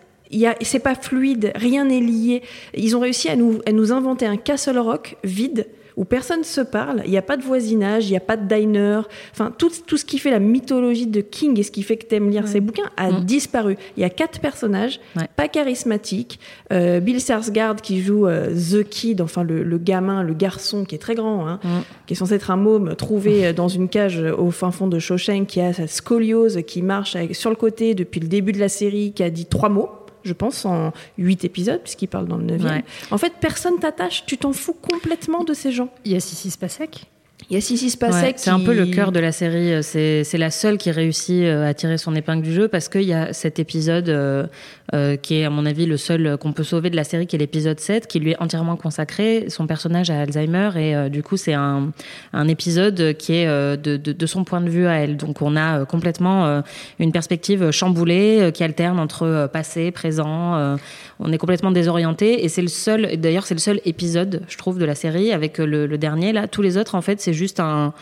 C'est 0.62 0.78
pas 0.80 0.94
fluide, 0.94 1.52
rien 1.54 1.84
n'est 1.86 2.00
lié. 2.00 2.42
Ils 2.76 2.96
ont 2.96 3.00
réussi 3.00 3.28
à 3.28 3.36
nous, 3.36 3.60
à 3.66 3.72
nous 3.72 3.92
inventer 3.92 4.26
un 4.26 4.36
Castle 4.36 4.78
Rock 4.78 5.16
vide 5.24 5.66
où 5.96 6.04
personne 6.04 6.44
se 6.44 6.60
parle, 6.60 7.02
il 7.06 7.10
n'y 7.10 7.18
a 7.18 7.22
pas 7.22 7.36
de 7.36 7.42
voisinage, 7.42 8.06
il 8.06 8.10
n'y 8.12 8.16
a 8.16 8.20
pas 8.20 8.36
de 8.36 8.46
diner. 8.46 9.00
Enfin, 9.32 9.52
tout, 9.58 9.68
tout 9.84 9.96
ce 9.96 10.04
qui 10.04 10.18
fait 10.20 10.30
la 10.30 10.38
mythologie 10.38 11.08
de 11.08 11.20
King 11.20 11.58
et 11.58 11.64
ce 11.64 11.72
qui 11.72 11.82
fait 11.82 11.96
que 11.96 12.06
tu 12.06 12.14
aimes 12.14 12.30
lire 12.30 12.46
ses 12.46 12.60
bouquins 12.60 12.88
a 12.96 13.10
Mm. 13.10 13.24
disparu. 13.24 13.76
Il 13.96 14.02
y 14.02 14.04
a 14.04 14.08
quatre 14.10 14.38
personnages, 14.38 15.00
Ouais. 15.16 15.24
pas 15.34 15.48
charismatiques. 15.48 16.38
Euh, 16.72 17.00
Bill 17.00 17.20
Sarsgaard 17.20 17.76
qui 17.82 18.00
joue 18.00 18.28
euh, 18.28 18.54
The 18.54 18.84
Kid, 18.88 19.20
enfin 19.20 19.42
le, 19.42 19.64
le 19.64 19.78
gamin, 19.78 20.22
le 20.22 20.34
garçon 20.34 20.84
qui 20.84 20.94
est 20.94 20.98
très 20.98 21.16
grand, 21.16 21.48
hein, 21.48 21.58
Mm. 21.64 21.68
qui 22.06 22.12
est 22.14 22.16
censé 22.16 22.34
être 22.34 22.52
un 22.52 22.56
môme 22.56 22.94
trouvé 22.94 23.46
euh, 23.48 23.52
dans 23.52 23.66
une 23.66 23.88
cage 23.88 24.20
au 24.38 24.52
fin 24.52 24.70
fond 24.70 24.86
de 24.86 25.00
Shawshank, 25.00 25.48
qui 25.48 25.60
a 25.60 25.72
sa 25.72 25.88
scoliose, 25.88 26.60
qui 26.64 26.82
marche 26.82 27.16
avec- 27.16 27.34
sur 27.34 27.50
le 27.50 27.56
côté 27.56 27.96
depuis 27.96 28.20
le 28.20 28.28
début 28.28 28.52
de 28.52 28.60
la 28.60 28.68
série, 28.68 29.10
qui 29.12 29.24
a 29.24 29.30
dit 29.30 29.46
trois 29.46 29.68
mots. 29.68 29.88
Je 30.24 30.32
pense 30.32 30.64
en 30.64 30.92
huit 31.16 31.44
épisodes, 31.44 31.80
puisqu'il 31.80 32.08
parle 32.08 32.26
dans 32.26 32.36
le 32.36 32.44
neuvième. 32.44 32.76
Ouais. 32.76 32.84
En 33.10 33.18
fait, 33.18 33.34
personne 33.40 33.78
t'attache. 33.78 34.24
Tu 34.26 34.38
t'en 34.38 34.52
fous 34.52 34.74
complètement 34.74 35.44
de 35.44 35.54
ces 35.54 35.72
gens. 35.72 35.88
Il 36.04 36.12
y 36.12 36.16
a 36.16 36.20
Sissi 36.20 36.50
Spacek 36.50 37.06
Il 37.50 37.54
y 37.54 37.56
a 37.56 37.62
Sissi 37.62 37.86
Ouais, 37.86 37.90
Spacek. 37.92 38.38
c'est 38.38 38.50
un 38.50 38.60
peu 38.60 38.74
le 38.74 38.84
cœur 38.84 39.10
de 39.10 39.20
la 39.20 39.32
série. 39.32 39.72
euh, 39.72 39.80
C'est 39.80 40.22
c'est 40.22 40.36
la 40.36 40.50
seule 40.50 40.76
qui 40.76 40.90
réussit 40.90 41.44
euh, 41.44 41.66
à 41.66 41.72
tirer 41.72 41.96
son 41.96 42.14
épingle 42.14 42.42
du 42.42 42.52
jeu 42.52 42.68
parce 42.68 42.90
qu'il 42.90 43.04
y 43.04 43.14
a 43.14 43.32
cet 43.32 43.58
épisode 43.58 44.10
euh, 44.10 44.46
euh, 44.94 45.16
qui 45.16 45.36
est, 45.36 45.44
à 45.46 45.50
mon 45.50 45.64
avis, 45.64 45.86
le 45.86 45.96
seul 45.96 46.36
qu'on 46.36 46.52
peut 46.52 46.62
sauver 46.62 46.90
de 46.90 46.96
la 46.96 47.04
série, 47.04 47.26
qui 47.26 47.36
est 47.36 47.38
l'épisode 47.38 47.80
7, 47.80 48.06
qui 48.06 48.20
lui 48.20 48.32
est 48.32 48.42
entièrement 48.42 48.76
consacré. 48.76 49.46
Son 49.48 49.66
personnage 49.66 50.10
a 50.10 50.20
Alzheimer 50.20 50.70
et 50.76 50.94
euh, 50.94 51.08
du 51.08 51.22
coup, 51.22 51.38
c'est 51.38 51.54
un, 51.54 51.90
un 52.34 52.48
épisode 52.48 53.14
qui 53.16 53.32
est 53.36 53.46
de, 53.46 53.96
de, 53.96 54.12
de 54.12 54.26
son 54.26 54.44
point 54.44 54.60
de 54.60 54.68
vue 54.68 54.86
à 54.86 54.96
elle. 54.98 55.16
Donc, 55.16 55.40
on 55.40 55.56
a 55.56 55.86
complètement 55.86 56.62
une 56.98 57.12
perspective 57.12 57.70
chamboulée 57.70 58.50
qui 58.52 58.62
alterne 58.62 58.98
entre 59.00 59.48
passé, 59.50 59.90
présent. 59.90 60.76
on 61.18 61.32
est 61.32 61.38
complètement 61.38 61.70
désorienté 61.70 62.44
et 62.44 62.48
c'est 62.50 62.62
le 62.62 62.68
seul. 62.68 63.16
D'ailleurs, 63.18 63.46
c'est 63.46 63.54
le 63.54 63.60
seul 63.60 63.80
épisode, 63.86 64.42
je 64.48 64.58
trouve, 64.58 64.78
de 64.78 64.84
la 64.84 64.94
série 64.94 65.32
avec 65.32 65.56
le, 65.56 65.86
le 65.86 65.98
dernier. 65.98 66.32
Là, 66.32 66.46
tous 66.46 66.60
les 66.62 66.76
autres, 66.76 66.94
en 66.94 67.00
fait, 67.02 67.20
c'est 67.22 67.37
juste 67.38 67.60
un. 67.60 67.94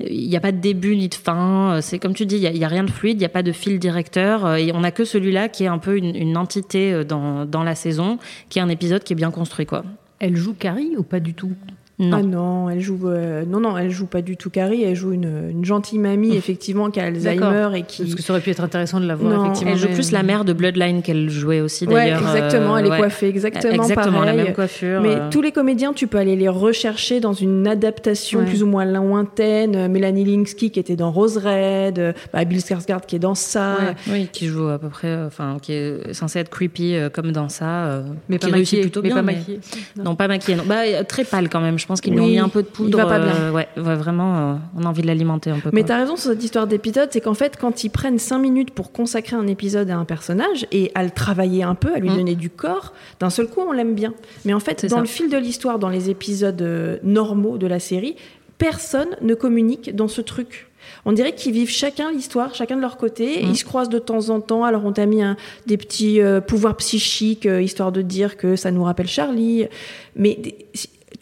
Il 0.00 0.28
n'y 0.28 0.36
a 0.36 0.40
pas 0.40 0.50
de 0.50 0.58
début 0.58 0.96
ni 0.96 1.08
de 1.08 1.14
fin. 1.14 1.78
C'est 1.80 2.00
comme 2.00 2.14
tu 2.14 2.26
dis, 2.26 2.36
il 2.36 2.52
n'y 2.52 2.64
a 2.64 2.68
rien 2.68 2.82
de 2.82 2.90
fluide, 2.90 3.16
il 3.16 3.20
n'y 3.20 3.24
a 3.24 3.30
pas 3.30 3.44
de 3.44 3.52
fil 3.52 3.78
directeur. 3.78 4.44
euh, 4.44 4.56
Et 4.56 4.72
on 4.74 4.80
n'a 4.80 4.90
que 4.90 5.04
celui-là 5.04 5.48
qui 5.48 5.64
est 5.64 5.68
un 5.68 5.78
peu 5.78 5.96
une, 5.96 6.16
une 6.16 6.36
entité 6.36 6.92
euh, 6.92 7.04
dans, 7.04 7.46
dans 7.46 7.62
la 7.62 7.76
saison, 7.76 8.18
qui 8.48 8.58
est 8.58 8.62
un 8.62 8.68
épisode 8.68 9.04
qui 9.04 9.12
est 9.12 9.16
bien 9.16 9.30
construit, 9.30 9.66
quoi. 9.66 9.84
Elle 10.18 10.36
joue 10.36 10.54
Carrie 10.54 10.94
ou 10.98 11.04
pas 11.04 11.20
du 11.20 11.32
tout? 11.34 11.52
Non. 11.98 12.16
Ah 12.18 12.22
non, 12.22 12.70
elle 12.70 12.80
joue 12.80 12.98
euh, 13.08 13.44
non 13.46 13.60
non, 13.60 13.78
elle 13.78 13.90
joue 13.90 14.06
pas 14.06 14.20
du 14.22 14.36
tout 14.36 14.50
Carrie, 14.50 14.82
elle 14.82 14.96
joue 14.96 15.12
une, 15.12 15.50
une 15.50 15.64
gentille 15.64 15.98
mamie 16.00 16.34
effectivement 16.36 16.90
qui 16.90 16.98
a 17.00 17.04
Alzheimer 17.04 17.68
et 17.76 17.82
qui 17.82 18.02
parce 18.02 18.14
que 18.16 18.22
ça 18.22 18.32
aurait 18.32 18.42
pu 18.42 18.50
être 18.50 18.62
intéressant 18.64 18.98
de 19.00 19.06
la 19.06 19.14
voir 19.14 19.32
non, 19.32 19.44
effectivement. 19.44 19.72
Elle 19.72 19.78
joue 19.78 19.88
plus 19.88 20.10
la 20.10 20.22
mère 20.24 20.44
de 20.44 20.52
Bloodline 20.52 21.02
qu'elle 21.02 21.30
jouait 21.30 21.60
aussi 21.60 21.86
d'ailleurs. 21.86 22.20
Ouais, 22.22 22.28
exactement, 22.38 22.76
elle 22.78 22.86
est 22.86 22.96
coiffée 22.96 23.28
exactement, 23.28 23.72
exactement 23.74 24.18
pareil. 24.20 24.36
la 24.36 24.44
même 24.44 24.54
coiffure. 24.54 25.00
Mais 25.02 25.14
euh. 25.14 25.28
tous 25.30 25.40
les 25.42 25.52
comédiens, 25.52 25.92
tu 25.92 26.06
peux 26.06 26.18
aller 26.18 26.34
les 26.36 26.48
rechercher 26.48 27.20
dans 27.20 27.32
une 27.32 27.66
adaptation 27.68 28.40
Ouais. 28.40 28.46
plus 28.46 28.62
ou 28.62 28.66
moins 28.66 28.84
lointaine, 28.84 29.88
Mélanie 29.88 30.24
Linsky 30.24 30.70
qui 30.70 30.80
était 30.80 30.96
dans 30.96 31.10
Rose 31.10 31.36
Red, 31.36 32.14
bah, 32.32 32.44
Bill 32.44 32.58
Skarsgård 32.58 33.06
qui 33.06 33.16
est 33.16 33.20
dans 33.20 33.34
ça. 33.34 33.76
Ouais, 33.78 33.94
oui, 34.12 34.28
qui 34.32 34.46
joue 34.46 34.68
à 34.68 34.78
peu 34.78 34.88
près, 34.88 35.08
euh, 35.08 35.26
enfin, 35.26 35.56
qui 35.62 35.72
est 35.72 36.12
censé 36.12 36.38
être 36.40 36.48
creepy 36.50 36.96
euh, 36.96 37.08
comme 37.08 37.32
dans 37.32 37.48
ça, 37.48 37.84
euh, 37.86 38.02
Mais 38.28 38.38
qui 38.38 38.50
pas 38.50 38.56
maquillée, 38.56 38.82
plutôt 38.82 39.02
mais 39.02 39.08
bien. 39.08 39.16
pas 39.16 39.22
mais- 39.22 39.34
maquillée. 39.36 39.60
Non. 40.02 40.16
pas 40.16 40.28
maquillée. 40.28 40.56
Non. 40.56 40.64
Bah, 40.66 40.82
euh, 40.86 41.02
très 41.04 41.24
pâle 41.24 41.48
quand 41.48 41.60
même. 41.60 41.78
Je 41.78 41.86
pense 41.86 41.93
qu'ils 42.00 42.14
lui 42.14 42.20
ont 42.20 42.26
mis 42.26 42.38
un 42.38 42.48
peu 42.48 42.62
de 42.62 42.68
il 42.68 42.72
poudre. 42.72 42.98
va 42.98 43.06
pas 43.06 43.18
bien. 43.18 43.34
euh, 43.34 43.50
ouais, 43.52 43.68
ouais, 43.76 43.94
vraiment, 43.96 44.36
euh, 44.36 44.54
on 44.78 44.84
a 44.84 44.88
envie 44.88 45.02
de 45.02 45.06
l'alimenter 45.06 45.50
un 45.50 45.58
peu. 45.58 45.70
Mais 45.72 45.84
t'as 45.84 45.98
raison 45.98 46.16
sur 46.16 46.30
cette 46.30 46.42
histoire 46.44 46.66
d'épisode, 46.66 47.08
c'est 47.12 47.20
qu'en 47.20 47.34
fait, 47.34 47.56
quand 47.60 47.84
ils 47.84 47.90
prennent 47.90 48.18
cinq 48.18 48.38
minutes 48.38 48.70
pour 48.72 48.92
consacrer 48.92 49.36
un 49.36 49.46
épisode 49.46 49.90
à 49.90 49.96
un 49.96 50.04
personnage 50.04 50.66
et 50.72 50.90
à 50.94 51.02
le 51.04 51.10
travailler 51.10 51.62
un 51.62 51.74
peu, 51.74 51.94
à 51.94 51.98
lui 51.98 52.10
Mm. 52.10 52.16
donner 52.16 52.34
du 52.34 52.50
corps, 52.50 52.92
d'un 53.20 53.30
seul 53.30 53.46
coup, 53.48 53.60
on 53.66 53.72
l'aime 53.72 53.94
bien. 53.94 54.14
Mais 54.44 54.54
en 54.54 54.60
fait, 54.60 54.84
dans 54.86 54.96
ça. 54.96 55.00
le 55.00 55.06
fil 55.06 55.28
de 55.30 55.36
l'histoire, 55.38 55.78
dans 55.78 55.88
les 55.88 56.10
épisodes 56.10 56.60
euh, 56.62 56.98
normaux 57.02 57.58
de 57.58 57.66
la 57.66 57.78
série, 57.80 58.16
personne 58.58 59.08
ne 59.22 59.34
communique 59.34 59.94
dans 59.96 60.08
ce 60.08 60.20
truc. 60.20 60.68
On 61.06 61.12
dirait 61.12 61.34
qu'ils 61.34 61.52
vivent 61.52 61.70
chacun 61.70 62.12
l'histoire, 62.12 62.54
chacun 62.54 62.76
de 62.76 62.80
leur 62.82 62.98
côté. 62.98 63.40
et 63.42 63.46
Mm. 63.46 63.50
Ils 63.50 63.56
se 63.56 63.64
croisent 63.64 63.88
de 63.88 63.98
temps 63.98 64.28
en 64.28 64.40
temps. 64.40 64.64
Alors, 64.64 64.84
on 64.84 64.92
t'a 64.92 65.06
mis 65.06 65.22
un- 65.22 65.36
des 65.66 65.76
petits 65.78 66.20
euh, 66.20 66.40
pouvoirs 66.42 66.76
psychiques, 66.76 67.46
euh, 67.46 67.62
histoire 67.62 67.90
de 67.90 68.02
dire 68.02 68.36
que 68.36 68.54
ça 68.54 68.70
nous 68.70 68.84
rappelle 68.84 69.08
Charlie. 69.08 69.66
Mais 70.14 70.38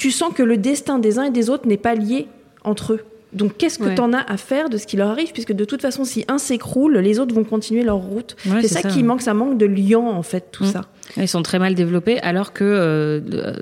tu 0.02 0.10
sens 0.10 0.34
que 0.34 0.42
le 0.42 0.56
destin 0.56 0.98
des 0.98 1.20
uns 1.20 1.22
et 1.22 1.30
des 1.30 1.48
autres 1.48 1.68
n'est 1.68 1.76
pas 1.76 1.94
lié 1.94 2.26
entre 2.64 2.94
eux. 2.94 3.04
Donc, 3.32 3.56
qu'est-ce 3.56 3.78
que 3.78 3.84
Ouais. 3.84 3.94
t'en 3.94 4.12
as 4.12 4.18
à 4.30 4.36
faire 4.36 4.68
de 4.68 4.76
ce 4.76 4.86
qui 4.86 4.96
leur 4.96 5.08
arrive 5.10 5.32
Puisque 5.32 5.52
de 5.52 5.64
toute 5.64 5.80
façon, 5.82 6.04
si 6.04 6.24
un 6.28 6.38
s'écroule, 6.38 6.98
les 6.98 7.18
autres 7.18 7.34
vont 7.34 7.44
continuer 7.44 7.82
leur 7.82 7.96
route. 7.98 8.36
Ouais, 8.46 8.62
c'est 8.62 8.68
ça, 8.68 8.80
ça, 8.82 8.88
qui 8.88 8.98
ouais. 8.98 9.02
manque, 9.04 9.22
ça 9.22 9.34
manque 9.34 9.56
de 9.58 9.66
liant, 9.66 10.06
en 10.08 10.22
fait, 10.22 10.48
tout 10.52 10.64
Mm. 10.64 10.68
ça. 10.68 10.80
Ils 11.16 11.28
sont 11.28 11.42
très 11.42 11.58
mal 11.58 11.74
développés, 11.74 12.20
alors 12.20 12.52
que 12.52 12.64
euh, 12.64 13.20
euh, 13.34 13.54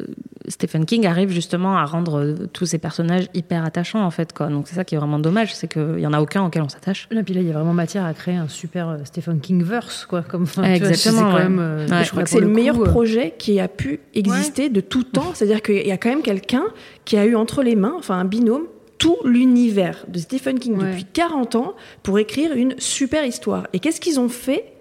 Stephen 0.48 0.84
King 0.84 1.06
arrive 1.06 1.30
justement 1.30 1.76
à 1.78 1.84
rendre 1.84 2.18
euh, 2.20 2.34
tous 2.52 2.66
ces 2.66 2.78
personnages 2.78 3.26
hyper 3.34 3.64
attachants, 3.64 4.04
en 4.04 4.10
fait. 4.10 4.32
Quoi. 4.32 4.48
Donc 4.48 4.68
c'est 4.68 4.74
ça 4.74 4.84
qui 4.84 4.94
est 4.94 4.98
vraiment 4.98 5.18
dommage, 5.18 5.54
c'est 5.54 5.66
qu'il 5.66 5.82
n'y 5.96 6.06
en 6.06 6.12
a 6.12 6.20
aucun 6.20 6.44
auquel 6.44 6.62
on 6.62 6.68
s'attache. 6.68 7.08
Là, 7.10 7.22
puis 7.22 7.34
là, 7.34 7.40
il 7.40 7.46
y 7.46 7.50
a 7.50 7.54
vraiment 7.54 7.72
matière 7.72 8.04
à 8.04 8.12
créer 8.14 8.36
un 8.36 8.48
super 8.48 8.98
Stephen 9.04 9.40
King 9.40 9.62
verse, 9.62 10.04
quoi. 10.06 10.22
Comme, 10.22 10.42
enfin, 10.42 10.62
tu 10.62 10.68
vois, 10.68 10.76
exactement, 10.90 11.22
quand 11.30 11.34
ouais. 11.36 11.42
même, 11.44 11.58
euh, 11.60 11.78
Ouais. 11.80 11.86
Je 11.86 11.90
là, 11.94 12.04
crois 12.06 12.22
que 12.24 12.30
c'est 12.30 12.40
le, 12.40 12.46
coup, 12.46 12.52
meilleur 12.54 12.80
euh, 12.80 12.84
projet 12.84 13.34
qui 13.38 13.58
a 13.60 13.68
pu 13.68 14.00
exister 14.14 14.68
de 14.68 14.80
tout 14.80 15.04
temps. 15.04 15.32
C'est-à-dire 15.34 15.62
qu'il 15.62 15.86
y 15.86 15.92
a 15.92 15.96
quand 15.96 16.10
même 16.10 16.22
quelqu'un 16.22 16.64
qui 17.04 17.16
a 17.16 17.24
eu 17.24 17.34
entre 17.36 17.62
les 17.62 17.74
mains, 17.76 17.94
enfin 17.96 18.18
un 18.18 18.24
binôme, 18.24 18.64
tout 19.00 19.16
l'univers 19.24 20.04
de 20.06 20.18
Stephen 20.20 20.60
King 20.60 20.76
Ouais. 20.78 20.90
depuis 20.90 21.06
40 21.12 21.56
ans 21.56 21.74
pour 22.04 22.20
écrire 22.20 22.52
une 22.52 22.74
super 22.78 23.24
histoire. 23.24 23.66
Et 23.72 23.80
qu'est-ce 23.80 24.00
qu'ils 24.00 24.20
ont 24.20 24.28
fait? 24.28 24.74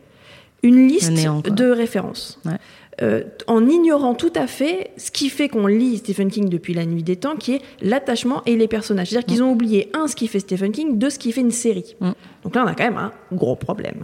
Une 0.61 0.87
liste 0.89 1.11
néant, 1.11 1.39
de 1.39 1.71
références. 1.71 2.37
Ouais. 2.45 2.57
Euh, 3.01 3.23
en 3.47 3.65
ignorant 3.65 4.13
tout 4.13 4.33
à 4.35 4.45
fait 4.45 4.91
ce 4.97 5.09
qui 5.09 5.29
fait 5.29 5.47
qu'on 5.47 5.67
lit 5.67 5.99
Stephen 5.99 6.29
King 6.29 6.49
depuis 6.49 6.73
la 6.73 6.85
nuit 6.85 7.01
des 7.01 7.15
temps, 7.15 7.37
qui 7.37 7.53
est 7.53 7.61
l'attachement 7.81 8.41
et 8.45 8.57
les 8.57 8.67
personnages. 8.67 9.07
C'est-à-dire 9.09 9.25
qu'ils 9.25 9.41
ont 9.41 9.51
oublié, 9.53 9.89
un, 9.93 10.07
ce 10.07 10.17
qui 10.17 10.27
fait 10.27 10.39
Stephen 10.39 10.73
King, 10.73 10.97
deux, 10.97 11.09
ce 11.09 11.17
qui 11.17 11.31
fait 11.31 11.39
une 11.39 11.51
série. 11.51 11.95
Donc 12.43 12.55
là, 12.55 12.63
on 12.65 12.67
a 12.67 12.75
quand 12.75 12.83
même 12.83 12.97
un 12.97 13.13
gros 13.31 13.55
problème. 13.55 14.03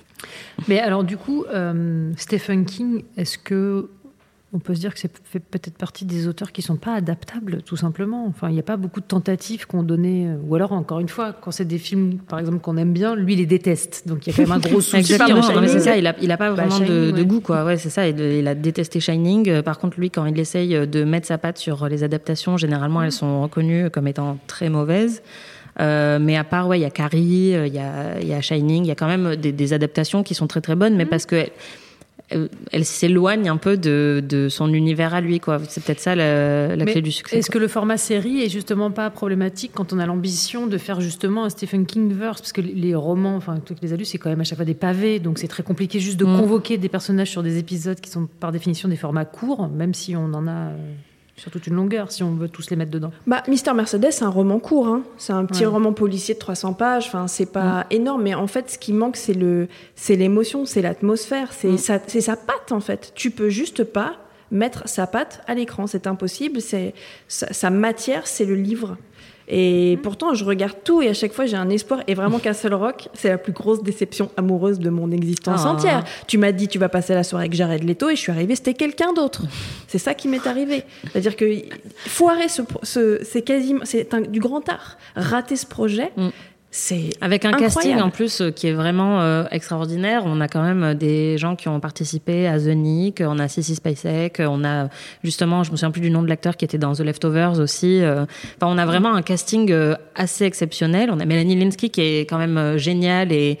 Mais 0.68 0.80
alors, 0.80 1.02
du 1.04 1.16
coup, 1.16 1.44
euh, 1.52 2.12
Stephen 2.18 2.66
King, 2.66 3.04
est-ce 3.16 3.38
que 3.38 3.88
on 4.56 4.58
peut 4.58 4.74
se 4.74 4.80
dire 4.80 4.94
que 4.94 4.98
c'est 5.00 5.10
fait 5.24 5.38
peut-être 5.38 5.76
partie 5.76 6.06
des 6.06 6.26
auteurs 6.28 6.50
qui 6.50 6.62
sont 6.62 6.76
pas 6.76 6.94
adaptables, 6.94 7.62
tout 7.62 7.76
simplement 7.76 8.26
Enfin, 8.26 8.48
il 8.48 8.54
n'y 8.54 8.58
a 8.58 8.62
pas 8.64 8.78
beaucoup 8.78 9.00
de 9.00 9.04
tentatives 9.06 9.66
qu'on 9.66 9.82
donnait. 9.82 10.26
euh, 10.28 10.36
Ou 10.48 10.54
alors, 10.54 10.72
encore 10.72 10.98
une 11.00 11.08
fois, 11.10 11.32
quand 11.32 11.50
c'est 11.50 11.66
des 11.66 11.78
films, 11.78 12.18
par 12.26 12.38
exemple, 12.38 12.58
qu'on 12.60 12.76
aime 12.78 12.92
bien, 12.94 13.14
lui, 13.14 13.34
il 13.34 13.38
les 13.38 13.46
déteste. 13.46 14.08
Donc, 14.08 14.26
il 14.26 14.30
y 14.30 14.32
a 14.32 14.36
quand 14.36 14.42
même 14.42 14.52
un 14.52 14.58
gros 14.68 14.80
souci. 14.80 14.96
Exactement, 14.96 15.42
c'est 15.42 15.80
ça, 15.80 15.96
il 15.96 16.06
a, 16.06 16.14
il 16.22 16.32
a 16.32 16.36
pas 16.38 16.48
Bah, 16.50 16.64
vraiment 16.66 16.80
de, 16.80 16.84
Shining, 16.86 17.12
de 17.12 17.18
ouais. 17.18 17.24
goût, 17.26 17.40
quoi. 17.40 17.64
Ouais, 17.64 17.76
c'est 17.76 17.90
ça, 17.90 18.08
il, 18.08 18.18
il 18.18 18.48
a 18.48 18.54
détesté 18.54 18.98
Shining. 18.98 19.48
Euh, 19.50 19.62
Par 19.62 19.78
contre, 19.78 20.00
lui, 20.00 20.10
quand 20.10 20.24
il 20.24 20.38
essaye 20.38 20.86
de 20.88 21.04
mettre 21.04 21.26
sa 21.26 21.36
patte 21.38 21.58
sur 21.58 21.86
les 21.88 22.02
adaptations, 22.02 22.56
généralement, 22.56 23.02
elles 23.02 23.12
sont 23.12 23.42
reconnues 23.42 23.90
comme 23.90 24.06
étant 24.08 24.38
très 24.46 24.70
mauvaises. 24.70 25.22
Euh, 25.78 26.18
mais 26.18 26.36
à 26.38 26.44
part, 26.44 26.68
ouais, 26.68 26.78
il 26.78 26.82
y 26.82 26.86
a 26.86 26.90
Carrie, 26.90 27.54
euh, 27.54 27.66
il 27.66 27.74
y 27.74 27.78
a, 27.78 28.18
il 28.20 28.26
y 28.26 28.32
a 28.32 28.40
Shining, 28.40 28.84
il 28.84 28.88
y 28.88 28.90
a 28.90 28.94
quand 28.94 29.08
même 29.08 29.36
des, 29.36 29.52
des 29.52 29.72
adaptations 29.74 30.22
qui 30.22 30.34
sont 30.34 30.46
très 30.46 30.62
très 30.62 30.74
bonnes, 30.74 30.96
mais 30.96 31.04
parce 31.04 31.26
que 31.26 31.44
elle, 32.28 32.48
elle 32.72 32.84
s'éloigne 32.84 33.48
un 33.48 33.56
peu 33.56 33.76
de, 33.76 34.22
de 34.26 34.48
son 34.48 34.72
univers 34.72 35.14
à 35.14 35.20
lui, 35.20 35.38
quoi. 35.38 35.60
C'est 35.68 35.82
peut-être 35.82 36.00
ça 36.00 36.14
la, 36.14 36.76
clé 36.84 37.00
du 37.00 37.12
succès. 37.12 37.38
Est-ce 37.38 37.50
que 37.50 37.58
le 37.58 37.68
format 37.68 37.96
série 37.96 38.42
est 38.42 38.48
justement 38.48 38.90
pas 38.90 39.10
problématique 39.10 39.72
quand 39.74 39.92
on 39.92 39.98
a 39.98 40.06
l'ambition 40.06 40.66
de 40.66 40.76
faire 40.78 41.00
justement 41.00 41.44
un 41.44 41.50
Stephen 41.50 41.86
King 41.86 42.12
verse? 42.12 42.40
Parce 42.40 42.52
que 42.52 42.60
les 42.60 42.94
romans, 42.94 43.36
enfin, 43.36 43.58
tous 43.64 43.76
les 43.80 43.92
adultes, 43.92 44.10
c'est 44.10 44.18
quand 44.18 44.30
même 44.30 44.40
à 44.40 44.44
chaque 44.44 44.58
fois 44.58 44.64
des 44.64 44.74
pavés, 44.74 45.20
donc 45.20 45.38
c'est 45.38 45.48
très 45.48 45.62
compliqué 45.62 46.00
juste 46.00 46.18
de 46.18 46.24
Mm. 46.24 46.40
convoquer 46.40 46.78
des 46.78 46.88
personnages 46.88 47.30
sur 47.30 47.42
des 47.42 47.58
épisodes 47.58 48.00
qui 48.00 48.10
sont 48.10 48.26
par 48.40 48.50
définition 48.50 48.88
des 48.88 48.96
formats 48.96 49.24
courts, 49.24 49.68
même 49.68 49.94
si 49.94 50.16
on 50.16 50.34
en 50.34 50.46
a 50.48 50.50
euh, 50.50 50.76
sur 51.36 51.50
toute 51.50 51.66
une 51.66 51.74
longueur, 51.74 52.10
si 52.10 52.22
on 52.22 52.34
veut 52.34 52.48
tous 52.48 52.70
les 52.70 52.76
mettre 52.76 52.90
dedans. 52.90 53.12
Bah, 53.26 53.42
Mister 53.46 53.72
Mercedes, 53.74 54.10
c'est 54.10 54.24
un 54.24 54.30
roman 54.30 54.58
court. 54.58 54.88
hein. 54.88 55.02
C'est 55.18 55.32
un 55.34 55.44
petit 55.44 55.60
Ouais. 55.66 55.66
roman 55.66 55.92
policier 55.92 56.34
de 56.34 56.38
300 56.38 56.72
pages. 56.72 57.06
Enfin, 57.08 57.28
c'est 57.28 57.52
pas 57.52 57.86
énorme, 57.90 58.22
mais 58.22 58.34
en 58.34 58.46
fait, 58.46 58.70
ce 58.70 58.78
qui 58.78 58.92
manque, 58.94 59.16
c'est 59.16 59.34
le, 59.34 59.68
c'est 59.94 60.16
l'émotion, 60.16 60.64
c'est 60.64 60.80
l'atmosphère, 60.82 61.52
c'est 61.52 61.76
sa, 61.76 61.98
c'est 62.06 62.22
sa 62.22 62.36
patte 62.36 62.72
en 62.72 62.80
fait. 62.80 63.12
Tu 63.14 63.30
peux 63.30 63.50
juste 63.50 63.84
pas 63.84 64.14
mettre 64.50 64.88
sa 64.88 65.06
patte 65.06 65.42
à 65.46 65.54
l'écran, 65.54 65.86
c'est 65.86 66.06
impossible. 66.06 66.60
C'est 66.60 66.94
sa, 67.28 67.52
sa 67.52 67.68
matière, 67.70 68.26
c'est 68.26 68.44
le 68.44 68.54
livre. 68.54 68.96
Et 69.48 69.98
pourtant, 70.02 70.34
je 70.34 70.44
regarde 70.44 70.76
tout 70.82 71.02
et 71.02 71.08
à 71.08 71.14
chaque 71.14 71.32
fois, 71.32 71.46
j'ai 71.46 71.56
un 71.56 71.70
espoir. 71.70 72.00
Et 72.08 72.14
vraiment, 72.14 72.38
Castle 72.40 72.74
Rock, 72.74 73.08
c'est 73.14 73.28
la 73.28 73.38
plus 73.38 73.52
grosse 73.52 73.82
déception 73.82 74.30
amoureuse 74.36 74.78
de 74.80 74.90
mon 74.90 75.10
existence 75.12 75.60
Ah. 75.64 75.70
entière. 75.70 76.04
Tu 76.26 76.36
m'as 76.38 76.50
dit, 76.52 76.66
tu 76.66 76.78
vas 76.78 76.88
passer 76.88 77.14
la 77.14 77.22
soirée 77.22 77.44
avec 77.44 77.54
Jared 77.54 77.84
Leto, 77.84 78.08
et 78.10 78.16
je 78.16 78.20
suis 78.20 78.32
arrivée, 78.32 78.56
c'était 78.56 78.74
quelqu'un 78.74 79.12
d'autre. 79.12 79.42
C'est 79.86 79.98
ça 79.98 80.14
qui 80.14 80.26
m'est 80.28 80.46
arrivé. 80.46 80.82
C'est-à-dire 81.12 81.36
que 81.36 81.46
foirer 81.96 82.46
ce, 82.48 83.20
c'est 83.22 83.42
quasiment, 83.42 83.80
c'est 83.84 84.12
un- 84.14 84.20
du 84.22 84.40
grand 84.40 84.68
art. 84.68 84.98
Rater 85.14 85.56
ce 85.56 85.66
projet, 85.66 86.10
Mm. 86.16 86.28
C'est 86.76 87.10
Avec 87.22 87.46
un 87.46 87.48
incroyable. 87.48 87.74
casting 87.74 88.00
en 88.00 88.10
plus 88.10 88.40
euh, 88.42 88.50
qui 88.50 88.66
est 88.66 88.72
vraiment 88.74 89.22
euh, 89.22 89.44
extraordinaire. 89.50 90.24
On 90.26 90.42
a 90.42 90.46
quand 90.46 90.62
même 90.62 90.82
euh, 90.82 90.94
des 90.94 91.38
gens 91.38 91.56
qui 91.56 91.68
ont 91.68 91.80
participé 91.80 92.46
à 92.46 92.58
The 92.58 92.66
Nick, 92.66 93.22
on 93.26 93.38
a 93.38 93.48
Sissy 93.48 93.76
Spacek, 93.76 94.42
on 94.46 94.62
a 94.62 94.88
justement, 95.24 95.64
je 95.64 95.70
me 95.72 95.76
souviens 95.76 95.90
plus 95.90 96.02
du 96.02 96.10
nom 96.10 96.22
de 96.22 96.28
l'acteur 96.28 96.56
qui 96.56 96.66
était 96.66 96.76
dans 96.76 96.92
The 96.92 97.00
Leftovers 97.00 97.58
aussi. 97.60 98.02
Enfin, 98.04 98.26
on 98.62 98.76
a 98.76 98.84
vraiment 98.84 99.14
un 99.14 99.22
casting 99.22 99.74
assez 100.14 100.44
exceptionnel. 100.44 101.10
On 101.10 101.18
a 101.18 101.24
Melanie 101.24 101.56
Linsky 101.56 101.88
qui 101.90 102.02
est 102.02 102.20
quand 102.20 102.38
même 102.38 102.76
géniale 102.76 103.32
et 103.32 103.58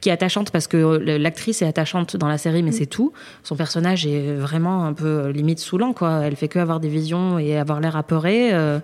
qui 0.00 0.10
est 0.10 0.12
attachante 0.12 0.50
parce 0.50 0.66
que 0.66 0.76
l'actrice 0.76 1.62
est 1.62 1.66
attachante 1.66 2.16
dans 2.16 2.28
la 2.28 2.38
série, 2.38 2.62
mais 2.62 2.72
c'est 2.72 2.86
tout. 2.86 3.12
Son 3.42 3.56
personnage 3.56 4.06
est 4.06 4.34
vraiment 4.34 4.84
un 4.84 4.92
peu 4.92 5.28
limite 5.28 5.58
saoulant, 5.58 5.92
quoi. 5.92 6.20
Elle 6.24 6.36
fait 6.36 6.48
que 6.48 6.58
avoir 6.58 6.80
des 6.80 6.88
visions 6.88 7.38
et 7.38 7.56
avoir 7.56 7.80
l'air 7.80 7.96
apeurée. 7.96 8.50
euh, 8.52 8.78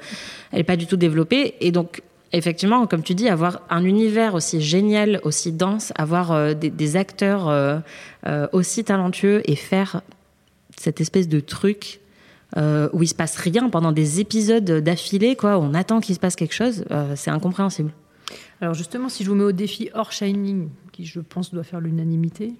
elle 0.52 0.60
est 0.60 0.64
pas 0.64 0.76
du 0.76 0.86
tout 0.86 0.96
développée. 0.96 1.54
Et 1.60 1.70
donc, 1.70 2.02
effectivement, 2.36 2.86
comme 2.86 3.02
tu 3.02 3.14
dis, 3.14 3.28
avoir 3.28 3.62
un 3.70 3.84
univers 3.84 4.34
aussi 4.34 4.60
génial, 4.60 5.20
aussi 5.22 5.52
dense, 5.52 5.92
avoir 5.96 6.32
euh, 6.32 6.54
des, 6.54 6.70
des 6.70 6.96
acteurs 6.96 7.48
euh, 7.48 7.78
euh, 8.26 8.46
aussi 8.52 8.84
talentueux 8.84 9.42
et 9.44 9.56
faire 9.56 10.02
cette 10.76 11.00
espèce 11.00 11.28
de 11.28 11.40
truc 11.40 12.00
où 12.92 13.02
il 13.02 13.08
se 13.08 13.16
passe 13.16 13.34
rien 13.34 13.68
pendant 13.68 13.90
des 13.90 14.20
épisodes 14.20 14.64
d'affilée, 14.64 15.34
quoi. 15.34 15.58
où 15.58 15.62
On 15.62 15.74
attend 15.74 15.98
qu'il 15.98 16.14
se 16.14 16.20
passe 16.20 16.36
quelque 16.36 16.54
chose. 16.54 16.84
c'est 17.16 17.32
incompréhensible. 17.32 17.90
Alors 18.60 18.74
justement, 18.74 19.08
si 19.08 19.24
je 19.24 19.30
vous 19.30 19.34
mets 19.34 19.42
au 19.42 19.50
défi 19.50 19.90
hors 19.92 20.12
Shining, 20.12 20.68
qui 20.92 21.04
je 21.04 21.18
pense 21.18 21.52
doit 21.52 21.64
faire 21.64 21.80
l'unanimité, 21.80 22.52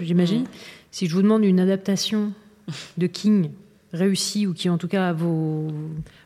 j'imagine, 0.00 0.46
si 0.90 1.08
je 1.08 1.14
vous 1.14 1.20
demande 1.20 1.44
une 1.44 1.60
adaptation 1.60 2.32
de 2.96 3.06
King 3.06 3.50
réussie 3.92 4.46
ou 4.46 4.54
qui 4.54 4.68
en 4.70 4.78
tout 4.78 4.88
cas 4.88 5.12
vaut... 5.12 5.68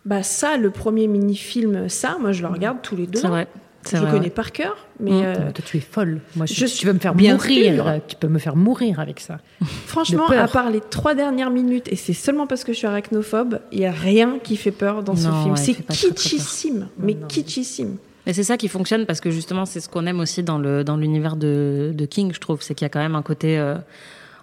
Bah 0.04 0.22
ça, 0.22 0.56
le 0.56 0.70
premier 0.70 1.06
mini-film, 1.08 1.88
ça, 1.88 2.16
moi 2.20 2.32
je 2.32 2.42
le 2.42 2.48
regarde 2.48 2.78
tous 2.82 2.96
les 2.96 3.06
deux. 3.06 3.18
C'est 3.20 3.28
vrai. 3.28 3.48
C'est 3.82 3.98
Je 3.98 4.02
vrai, 4.02 4.10
connais 4.10 4.24
ouais. 4.24 4.30
par 4.30 4.50
cœur, 4.50 4.76
mais 4.98 5.12
Mmh. 5.12 5.22
euh, 5.24 5.34
Toi, 5.52 5.64
tu 5.64 5.76
es 5.76 5.80
folle. 5.80 6.20
Moi, 6.34 6.46
je, 6.46 6.54
je 6.66 6.74
tu 6.74 6.86
vas 6.86 6.92
me 6.92 6.98
faire 6.98 7.14
bien 7.14 7.34
mourir. 7.34 7.74
sûr. 7.76 7.84
là. 7.84 8.00
Tu 8.00 8.16
peux 8.16 8.26
me 8.26 8.40
faire 8.40 8.56
mourir 8.56 8.98
avec 8.98 9.20
ça. 9.20 9.38
franchement, 9.86 10.26
à 10.28 10.48
part 10.48 10.70
les 10.70 10.80
trois 10.80 11.14
dernières 11.14 11.50
minutes, 11.50 11.86
et 11.92 11.94
c'est 11.94 12.12
seulement 12.12 12.48
parce 12.48 12.64
que 12.64 12.72
je 12.72 12.78
suis 12.78 12.86
arachnophobe, 12.88 13.60
il 13.70 13.78
y 13.78 13.86
a 13.86 13.92
rien 13.92 14.40
qui 14.42 14.56
fait 14.56 14.72
peur 14.72 15.04
dans 15.04 15.14
ce 15.14 15.28
film. 15.28 15.50
ouais, 15.50 15.56
c'est 15.56 15.74
kitschissime, 15.86 16.88
mais 16.98 17.14
kitschissime. 17.28 17.96
Mais 18.26 18.32
c'est 18.32 18.42
ça 18.42 18.56
qui 18.56 18.66
fonctionne 18.66 19.06
parce 19.06 19.20
que 19.20 19.30
justement, 19.30 19.64
c'est 19.66 19.78
ce 19.78 19.88
qu'on 19.88 20.04
aime 20.06 20.18
aussi 20.18 20.42
dans 20.42 20.58
le 20.58 20.82
dans 20.82 20.96
l'univers 20.96 21.36
de, 21.36 21.92
de 21.94 22.06
King, 22.06 22.32
je 22.34 22.40
trouve, 22.40 22.62
c'est 22.62 22.74
qu'il 22.74 22.84
y 22.84 22.86
a 22.86 22.88
quand 22.88 22.98
même 22.98 23.14
un 23.14 23.22
côté 23.22 23.56
euh, 23.56 23.76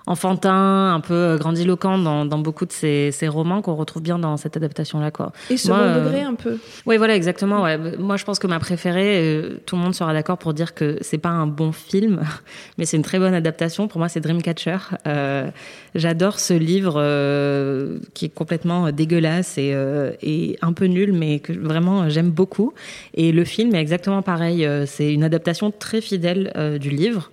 enfantin, 0.06 0.94
un 0.94 1.00
peu 1.00 1.14
euh, 1.14 1.38
grandiloquent 1.38 1.98
dans, 1.98 2.26
dans 2.26 2.38
beaucoup 2.38 2.66
de 2.66 2.72
ces, 2.72 3.12
ces 3.12 3.28
romans 3.28 3.62
qu'on 3.62 3.76
retrouve 3.76 4.02
bien 4.02 4.20
dans 4.20 4.38
cette 4.38 4.58
adaptation-là. 4.58 5.12
Quoi. 5.12 5.32
Et 5.50 5.58
second 5.58 5.76
Moi, 5.76 5.84
euh, 5.84 6.04
degré 6.04 6.22
un 6.22 6.36
peu. 6.36 6.58
Oui, 6.86 6.98
voilà, 6.98 7.16
exactement. 7.16 7.64
Ouais. 7.64 7.78
Moi, 7.98 8.18
je 8.18 8.26
pense 8.26 8.40
que 8.40 8.48
ma 8.48 8.60
préférée, 8.60 9.20
euh, 9.22 9.62
tout 9.66 9.76
le 9.76 9.82
monde 9.82 9.96
sera 9.96 10.14
d'accord 10.14 10.38
pour 10.38 10.54
dire 10.54 10.74
que 10.74 10.98
c'est 11.02 11.18
pas 11.18 11.30
un 11.30 11.48
bon 11.48 11.72
film, 11.72 12.22
mais 12.78 12.86
c'est 12.86 12.98
une 12.98 13.04
très 13.04 13.20
bonne 13.20 13.34
adaptation. 13.34 13.88
Pour 13.88 14.00
moi, 14.00 14.10
c'est 14.10 14.20
Dreamcatcher. 14.20 14.78
Euh, 15.08 15.50
J'adore 15.96 16.40
ce 16.40 16.54
livre 16.54 16.96
euh, 16.98 18.00
qui 18.14 18.26
est 18.26 18.34
complètement 18.34 18.92
dégueulasse 18.92 19.58
et, 19.58 19.72
euh, 19.74 20.12
et 20.22 20.58
un 20.62 20.74
peu 20.74 20.86
nul, 20.86 21.14
mais 21.14 21.40
que 21.40 21.54
vraiment 21.54 22.10
j'aime 22.10 22.32
beaucoup. 22.32 22.74
Et 23.14 23.32
le 23.32 23.46
film 23.46 23.76
est 23.76 23.82
exactement 23.82 24.22
pareil. 24.22 24.68
C'est 24.88 25.14
une 25.14 25.24
adaptation 25.24 25.72
très 25.72 26.02
fidèle 26.02 26.78
du 26.80 26.90
livre. 26.90 27.32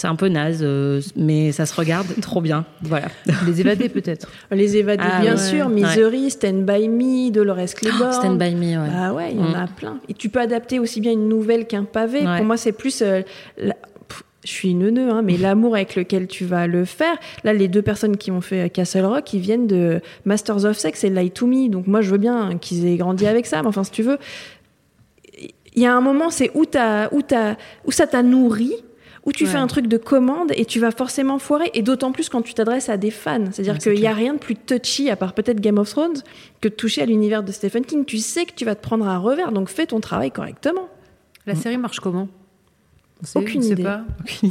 C'est 0.00 0.06
un 0.08 0.16
peu 0.16 0.28
naze, 0.28 0.60
euh, 0.62 1.02
mais 1.14 1.52
ça 1.52 1.66
se 1.66 1.74
regarde 1.74 2.06
trop 2.22 2.40
bien. 2.40 2.64
Voilà. 2.82 3.08
Les 3.46 3.60
évadés, 3.60 3.90
peut-être. 3.90 4.28
Les 4.50 4.78
évadés, 4.78 5.04
Ah, 5.06 5.20
bien 5.20 5.32
ouais. 5.32 5.36
sûr. 5.36 5.66
Ouais. 5.66 5.72
Misery, 5.74 6.30
Stand 6.30 6.64
By 6.64 6.88
Me, 6.88 7.30
Dolores 7.30 7.74
Claiborne. 7.76 8.12
Stand 8.14 8.38
By 8.38 8.54
Me, 8.54 8.78
ouais. 8.82 8.88
Ah 8.96 9.12
ouais, 9.12 9.32
il 9.32 9.36
y 9.38 9.40
en 9.42 9.50
Mm. 9.50 9.54
a 9.54 9.66
plein. 9.66 9.98
Et 10.08 10.14
tu 10.14 10.30
peux 10.30 10.40
adapter 10.40 10.78
aussi 10.78 11.00
bien 11.02 11.12
une 11.12 11.28
nouvelle 11.28 11.66
qu'un 11.66 11.84
pavé. 11.84 12.20
Ouais. 12.26 12.38
Pour 12.38 12.46
moi, 12.46 12.56
c'est 12.56 12.72
plus. 12.72 13.02
euh, 13.02 13.20
la- 13.58 13.74
pff, 14.08 14.22
Je 14.42 14.50
suis 14.50 14.74
neuneu, 14.74 15.10
hein, 15.10 15.20
mais 15.22 15.36
l'amour 15.36 15.74
avec 15.74 15.96
lequel 15.96 16.26
tu 16.26 16.46
vas 16.46 16.66
le 16.66 16.86
faire. 16.86 17.16
Là, 17.44 17.52
les 17.52 17.68
deux 17.68 17.82
personnes 17.82 18.16
qui 18.16 18.30
ont 18.30 18.40
fait 18.40 18.62
euh, 18.64 18.68
Castle 18.68 19.04
Rock, 19.04 19.34
ils 19.34 19.40
viennent 19.40 19.66
de 19.66 20.00
Masters 20.24 20.64
of 20.64 20.78
Sex 20.78 21.04
et 21.04 21.10
Lie 21.10 21.30
to 21.30 21.46
Me. 21.46 21.68
Donc 21.68 21.86
moi, 21.86 22.00
je 22.00 22.10
veux 22.10 22.16
bien 22.18 22.56
qu'ils 22.58 22.86
aient 22.86 22.96
grandi 22.96 23.26
avec 23.26 23.44
ça. 23.46 23.60
Mais 23.60 23.68
enfin, 23.68 23.84
si 23.84 23.90
tu 23.90 24.02
veux, 24.02 24.16
il 25.74 25.82
y 25.82 25.86
a 25.86 25.94
un 25.94 26.00
moment, 26.00 26.30
c'est 26.30 26.50
où, 26.54 26.64
t'as- 26.64 27.08
où, 27.12 27.22
t'as- 27.22 27.56
où 27.84 27.92
ça 27.92 28.06
t'a 28.06 28.22
nourri, 28.22 28.72
où 29.26 29.32
tu 29.32 29.44
Ouais. 29.44 29.50
fais 29.50 29.58
un 29.58 29.66
truc 29.66 29.86
de 29.86 29.96
commande 29.96 30.52
et 30.56 30.64
tu 30.64 30.80
vas 30.80 30.90
forcément 30.90 31.38
foirer. 31.38 31.70
Et 31.74 31.82
d'autant 31.82 32.12
plus 32.12 32.28
quand 32.28 32.42
tu 32.42 32.54
t'adresses 32.54 32.88
à 32.88 32.96
des 32.96 33.10
fans. 33.10 33.44
C'est-à-dire 33.52 33.74
Ouais, 33.74 33.78
qu'il 33.78 34.00
n'y 34.00 34.06
a 34.06 34.12
rien 34.14 34.34
de 34.34 34.38
plus 34.38 34.56
touchy, 34.56 35.10
à 35.10 35.16
part 35.16 35.34
peut-être 35.34 35.60
Game 35.60 35.78
of 35.78 35.90
Thrones, 35.90 36.22
que 36.60 36.68
de 36.68 36.74
toucher 36.74 37.02
à 37.02 37.06
l'univers 37.06 37.42
de 37.42 37.52
Stephen 37.52 37.84
King. 37.84 38.04
Tu 38.04 38.18
sais 38.18 38.44
que 38.46 38.52
tu 38.54 38.64
vas 38.64 38.74
te 38.74 38.82
prendre 38.82 39.06
un 39.06 39.18
revers, 39.18 39.52
donc 39.52 39.68
fais 39.68 39.86
ton 39.86 40.00
travail 40.00 40.30
correctement. 40.30 40.88
La 41.46 41.54
série 41.54 41.76
marche 41.78 42.00
comment? 42.00 42.28
Aucune 43.34 43.62
idée. 43.64 43.82
pas. 43.82 44.02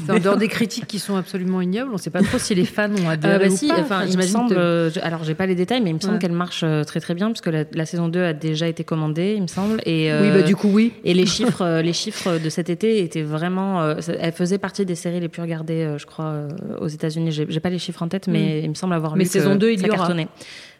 En 0.09 0.19
dehors 0.19 0.38
des 0.38 0.47
critiques 0.47 0.85
qui 0.85 0.99
sont 0.99 1.15
absolument 1.15 1.59
ignobles, 1.61 1.89
on 1.89 1.93
ne 1.93 1.97
sait 1.97 2.09
pas 2.11 2.21
trop 2.21 2.38
si 2.38 2.53
les 2.53 2.65
fans 2.65 2.89
ont 3.03 3.09
adhéré 3.09 3.33
Euh, 3.35 3.39
bah 3.39 3.47
ou 3.47 3.55
si, 3.57 3.67
pas. 3.67 3.79
enfin, 3.79 4.01
il 4.01 4.05
me 4.05 4.11
j'imagine 4.11 4.31
semble, 4.31 4.49
que- 4.49 4.59
euh, 4.59 4.89
je- 4.91 4.99
alors 4.99 5.23
j'ai 5.23 5.33
pas 5.33 5.45
les 5.47 5.55
détails, 5.55 5.81
mais 5.81 5.89
il 5.89 5.95
me 5.95 5.99
semble 5.99 6.13
Ouais. 6.13 6.19
qu'elle 6.19 6.31
marche 6.33 6.61
euh, 6.63 6.83
très 6.83 6.99
très 6.99 7.15
bien 7.15 7.29
puisque 7.31 7.47
la, 7.47 7.63
la 7.73 7.85
saison 7.85 8.07
2 8.09 8.21
a 8.23 8.33
déjà 8.33 8.67
été 8.67 8.83
commandée, 8.83 9.33
il 9.35 9.41
me 9.41 9.47
semble. 9.47 9.81
Et, 9.85 10.11
Oui, 10.13 10.29
bah, 10.31 10.41
du 10.43 10.55
coup, 10.55 10.69
oui. 10.71 10.93
Et 11.03 11.13
les 11.13 11.25
chiffres, 11.25 11.61
euh, 11.63 11.81
les 11.81 11.93
chiffres 11.93 12.38
de 12.38 12.49
cet 12.49 12.69
été 12.69 12.99
étaient 13.03 13.23
vraiment. 13.23 13.81
euh, 13.81 13.95
elle 14.19 14.33
faisait 14.33 14.57
partie 14.59 14.85
des 14.85 14.95
séries 14.95 15.19
les 15.19 15.29
plus 15.29 15.41
regardées, 15.41 15.83
euh, 15.83 15.97
je 15.97 16.05
crois, 16.05 16.25
euh, 16.25 16.49
aux 16.79 16.88
États-Unis. 16.88 17.31
J'ai 17.31 17.45
j'ai 17.49 17.59
pas 17.59 17.69
les 17.71 17.79
chiffres 17.79 18.03
en 18.03 18.07
tête, 18.07 18.27
mais 18.27 18.59
Mm. 18.61 18.63
il 18.65 18.69
me 18.69 18.75
semble 18.75 18.93
avoir 18.93 19.15
Mais 19.15 19.23
lu 19.23 19.29
saison 19.29 19.53
que 19.53 19.57
2, 19.59 19.71
il 19.71 19.79
ça 19.79 19.88
y 19.88 19.89
aura. 19.89 19.97
cartonnait. 19.99 20.27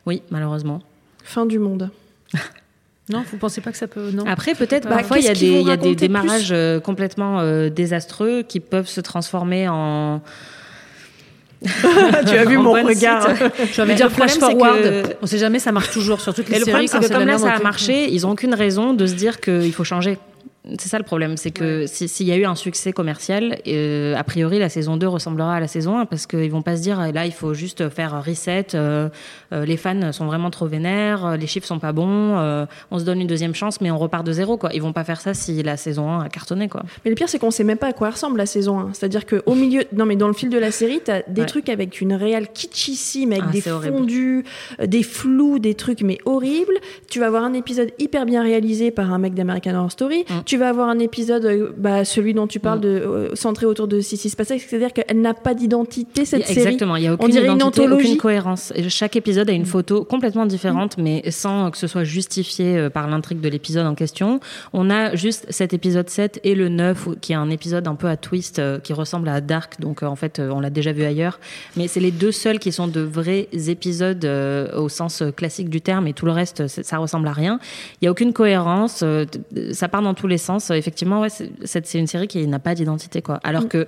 Oui, 0.06 0.22
malheureusement. 0.30 0.82
Fin 1.24 1.46
du 1.46 1.58
monde. 1.60 1.90
Non, 3.10 3.24
vous 3.32 3.38
pensez 3.38 3.60
pas 3.62 3.72
que 3.72 3.78
ça 3.78 3.88
peut. 3.88 4.12
Non. 4.14 4.24
Après, 4.28 4.54
peut-être 4.54 4.88
Bah, 4.88 4.98
parfois 4.98 5.18
il 5.18 5.24
y 5.24 5.28
a 5.28 5.30
qu'est-ce 5.30 5.40
qu'ils 5.40 5.50
des, 5.52 5.58
vont 5.58 5.66
il 5.66 5.68
y 5.68 5.72
a 5.72 5.78
des 5.78 5.96
démarrages 5.96 6.50
euh, 6.52 6.80
complètement 6.80 7.40
euh, 7.40 7.70
désastreux 7.70 8.44
qui 8.44 8.60
peuvent 8.60 8.88
se 8.88 9.02
transformer 9.02 9.68
en. 9.68 10.22
tu 11.66 12.38
as 12.38 12.46
vu 12.46 12.58
en 12.58 12.64
mon 12.64 12.72
regard. 12.74 13.36
suite. 13.36 13.52
J'ai 13.74 13.82
envie 13.82 13.90
Mais 13.90 13.94
de 13.94 13.98
dire 13.98 14.08
le 14.08 14.14
flash 14.14 14.32
c'est 14.34 14.40
forward. 14.40 14.82
que- 14.82 15.04
On 15.22 15.26
sait 15.26 15.38
jamais, 15.40 15.60
ça 15.60 15.72
marche 15.72 15.92
toujours 15.92 16.22
sur 16.22 16.34
toutes 16.34 16.50
les 16.50 16.56
Et 16.56 16.60
le 16.60 16.66
séries. 16.66 16.86
problème, 16.86 17.02
c'est 17.04 17.10
que 17.10 17.14
comme 17.14 17.26
là, 17.28 17.34
même 17.34 17.38
ça 17.40 17.52
a 17.54 17.60
marché, 17.60 18.10
ils 18.14 18.26
ont 18.26 18.32
aucune 18.32 18.54
raison 18.54 18.94
de 18.94 19.06
se 19.08 19.14
dire 19.16 19.40
qu'il 19.42 19.74
faut 19.74 19.84
changer. 19.84 20.18
C'est 20.78 20.90
ça 20.90 20.98
le 20.98 21.04
problème, 21.04 21.38
c'est 21.38 21.52
que 21.52 21.86
si- 21.88 22.08
s'il 22.08 22.28
y 22.28 22.32
a 22.32 22.38
eu 22.38 22.46
un 22.46 22.56
succès 22.56 22.92
commercial, 22.94 23.58
euh, 23.68 24.16
a 24.16 24.24
priori 24.24 24.60
la 24.60 24.70
saison 24.70 24.98
2 24.98 25.08
ressemblera 25.08 25.56
à 25.56 25.60
la 25.60 25.68
saison 25.68 25.98
1 25.98 26.06
parce 26.06 26.28
qu'ils 26.28 26.52
vont 26.52 26.62
pas 26.62 26.78
se 26.78 26.82
dire 26.82 27.00
là 27.14 27.26
il 27.26 27.32
faut 27.34 27.54
juste 27.54 27.90
faire 27.90 28.24
reset, 28.24 28.68
euh, 28.76 29.10
euh, 29.54 29.66
les 29.66 29.78
fans 29.78 30.12
sont 30.12 30.26
vraiment 30.26 30.50
trop 30.50 30.68
vénères, 30.68 31.26
euh, 31.26 31.38
les 31.38 31.48
chiffres 31.48 31.66
sont 31.68 31.80
pas 31.80 31.92
bons, 31.92 32.38
euh, 32.38 32.66
on 32.92 33.00
se 33.00 33.04
donne 33.06 33.22
une 33.22 33.28
deuxième 33.28 33.56
chance 33.56 33.82
mais 33.82 33.90
on 33.92 33.98
repart 33.98 34.26
de 34.26 34.32
zéro 34.32 34.58
quoi. 34.58 34.70
Ils 34.74 34.82
vont 34.82 34.94
pas 34.94 35.04
faire 35.04 35.22
ça 35.22 35.34
si 35.34 35.64
la 35.64 35.78
saison 35.78 36.10
1 36.12 36.26
a 36.26 36.30
cartonné 36.30 36.68
quoi. 36.70 36.84
Mais 37.04 37.10
le 37.12 37.16
pire, 37.16 37.30
c'est 37.30 37.40
qu'on 37.40 37.52
sait 37.52 37.64
même 37.64 37.78
pas 37.78 37.88
à 37.88 37.94
quoi 37.94 38.10
ressemble 38.12 38.38
la 38.38 38.46
saison 38.46 38.80
1. 38.80 38.90
C'est-à-dire 38.94 39.26
qu'au 39.26 39.56
milieu, 39.56 39.84
non, 39.94 40.06
mais 40.06 40.16
dans 40.16 40.28
le 40.28 40.34
fil 40.34 40.50
de 40.50 40.58
la 40.58 40.72
série, 40.72 41.00
t'as 41.04 41.22
des 41.28 41.42
Ouais. 41.42 41.48
trucs 41.48 41.70
avec 41.70 42.02
une 42.02 42.14
réelle 42.14 42.48
kitschissime, 42.54 43.32
avec 43.32 43.44
Ah, 43.48 43.52
des 43.52 43.62
fondus, 43.62 44.44
euh, 44.80 44.86
des 44.86 45.04
flous, 45.04 45.60
des 45.60 45.74
trucs, 45.76 46.02
mais 46.02 46.18
horribles. 46.26 46.76
Tu 47.10 47.20
vas 47.20 47.28
avoir 47.28 47.44
un 47.44 47.54
épisode 47.54 47.92
hyper 48.00 48.26
bien 48.26 48.44
réalisé 48.44 48.92
par 48.92 49.12
un 49.14 49.18
mec 49.18 49.34
d'American 49.34 49.76
Horror 49.76 49.92
Story. 49.92 50.26
Mm. 50.30 50.34
Tu 50.46 50.58
vas 50.60 50.70
avoir 50.70 50.90
un 50.90 51.00
épisode, 51.00 51.46
euh, 51.46 51.70
bah, 51.78 52.06
celui 52.06 52.34
dont 52.34 52.48
tu 52.48 52.60
parles, 52.60 52.80
de, 52.82 52.88
euh, 52.90 53.36
centré 53.36 53.66
autour 53.66 53.88
de 53.88 54.00
Sissi 54.02 54.30
Spacek. 54.30 54.62
C'est-à-dire 54.62 54.94
qu'elle 54.94 55.20
n'a 55.22 55.34
pas 55.34 55.54
d'identité, 55.54 56.26
cette 56.26 56.46
série. 56.46 56.60
Exactement, 56.60 56.96
il 56.96 57.04
y 57.04 57.08
a 57.08 57.12
On 57.12 57.16
aucune 57.16 57.30
dirait 57.30 57.48
une 57.48 57.56
identité, 57.56 57.82
anthologie. 57.82 58.06
aucune 58.08 58.18
cohérence. 58.18 58.72
Et 58.76 58.88
chaque 58.90 59.16
épisode 59.16 59.50
a 59.50 59.54
une 59.54 59.66
photo 59.66 60.04
complètement 60.04 60.46
différente, 60.46 60.98
mais 60.98 61.30
sans 61.32 61.72
que 61.72 61.78
ce 61.78 61.88
soit 61.88 62.04
justifié 62.04 62.78
euh, 62.78 62.90
par 62.90 63.08
l'intrigue 63.10 63.40
de 63.42 63.50
l'épisode 63.50 63.86
en 63.86 63.96
question. 63.96 64.40
On 64.74 64.90
a 64.90 65.16
juste 65.16 65.46
cet 65.50 65.74
épisode 65.74 66.10
7 66.10 66.40
et 66.44 66.56
le 66.56 66.70
9, 66.70 67.08
où- 67.08 67.16
qui 67.16 67.32
est 67.32 67.36
un 67.36 67.50
épisode 67.50 67.88
un 67.88 67.96
peu 67.96 68.08
à 68.08 68.18
twist, 68.18 68.60
euh, 68.60 68.80
qui 68.80 68.94
ressemble 68.94 69.30
à 69.30 69.42
Dark, 69.42 69.80
donc 69.80 70.04
en 70.04 70.16
fait, 70.16 70.40
on 70.40 70.60
l'a 70.60 70.70
déjà 70.70 70.92
vu 70.92 71.04
ailleurs. 71.04 71.40
Mais 71.78 71.88
c'est 71.88 72.00
les 72.00 72.12
deux 72.12 72.32
seuls 72.32 72.60
qui 72.60 72.72
sont 72.72 72.88
de 72.88 73.02
vrais 73.02 73.48
épisodes 73.68 74.24
euh, 74.26 74.76
au 74.78 74.90
sens 74.90 75.24
classique 75.36 75.70
du 75.70 75.82
terme, 75.82 76.08
et 76.08 76.14
tout 76.14 76.26
le 76.26 76.32
reste, 76.32 76.68
ça 76.68 76.98
ressemble 76.98 77.28
à 77.28 77.32
rien. 77.34 77.60
Il 78.02 78.06
y 78.06 78.08
a 78.08 78.12
aucune 78.12 78.34
cohérence, 78.34 79.04
ça 79.72 79.88
part 79.88 80.02
dans 80.02 80.14
tous 80.14 80.28
les 80.28 80.38
sens. 80.40 80.72
Euh, 80.72 80.74
Effectivement, 80.74 81.22
ouais, 81.22 81.30
c'est 81.30 81.94
une 81.94 82.08
série 82.08 82.28
qui 82.28 82.48
n'a 82.48 82.58
pas 82.60 82.74
d'identité, 82.74 83.22
quoi. 83.22 83.40
Alors 83.44 83.68
que 83.70 83.86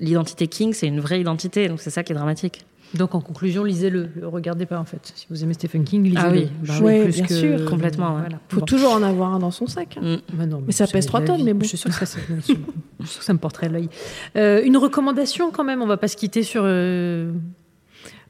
l'identité 0.00 0.48
King, 0.48 0.72
c'est 0.72 0.88
une 0.88 0.98
vraie 1.00 1.20
identité, 1.20 1.68
donc 1.68 1.80
c'est 1.80 1.90
ça 1.90 2.02
qui 2.02 2.10
est 2.12 2.16
dramatique. 2.16 2.64
Donc 2.94 3.14
en 3.16 3.20
conclusion, 3.20 3.64
lisez-le. 3.64 4.08
Le 4.14 4.28
regardez 4.28 4.66
pas 4.66 4.78
en 4.78 4.84
fait. 4.84 5.12
Si 5.16 5.26
vous 5.28 5.42
aimez 5.42 5.54
Stephen 5.54 5.82
King, 5.82 6.04
lisez-le. 6.04 6.22
Ah 6.22 6.30
oui, 6.30 6.48
Bah 6.62 7.02
plus 7.04 7.12
bien 7.16 7.26
que- 7.26 7.34
sûr. 7.34 7.64
Complètement. 7.64 8.12
Voilà. 8.18 8.38
Faut 8.48 8.60
Bon. 8.60 8.66
toujours 8.66 8.92
en 8.92 9.02
avoir 9.02 9.34
un 9.34 9.40
dans 9.40 9.50
son 9.50 9.66
sac. 9.66 9.96
hein. 10.00 10.18
Mm. 10.32 10.36
Bah 10.36 10.46
non, 10.46 10.62
Mais 10.64 10.72
ça 10.72 10.86
pèse 10.86 11.06
trois 11.06 11.18
la 11.20 11.26
tonnes, 11.26 11.38
vie. 11.38 11.42
mais 11.44 11.54
bon. 11.54 11.62
Je 11.64 11.68
suis 11.70 11.78
sûre 11.78 11.90
que 11.90 12.06
ça, 12.06 13.32
me 13.32 13.38
porterait 13.38 13.68
l'œil. 13.68 13.88
Euh, 14.36 14.62
une 14.64 14.76
recommandation 14.76 15.50
quand 15.50 15.64
même. 15.64 15.82
On 15.82 15.86
va 15.86 15.96
pas 15.96 16.06
se 16.06 16.16
quitter 16.16 16.44
sur 16.44 16.62
euh, 16.64 17.32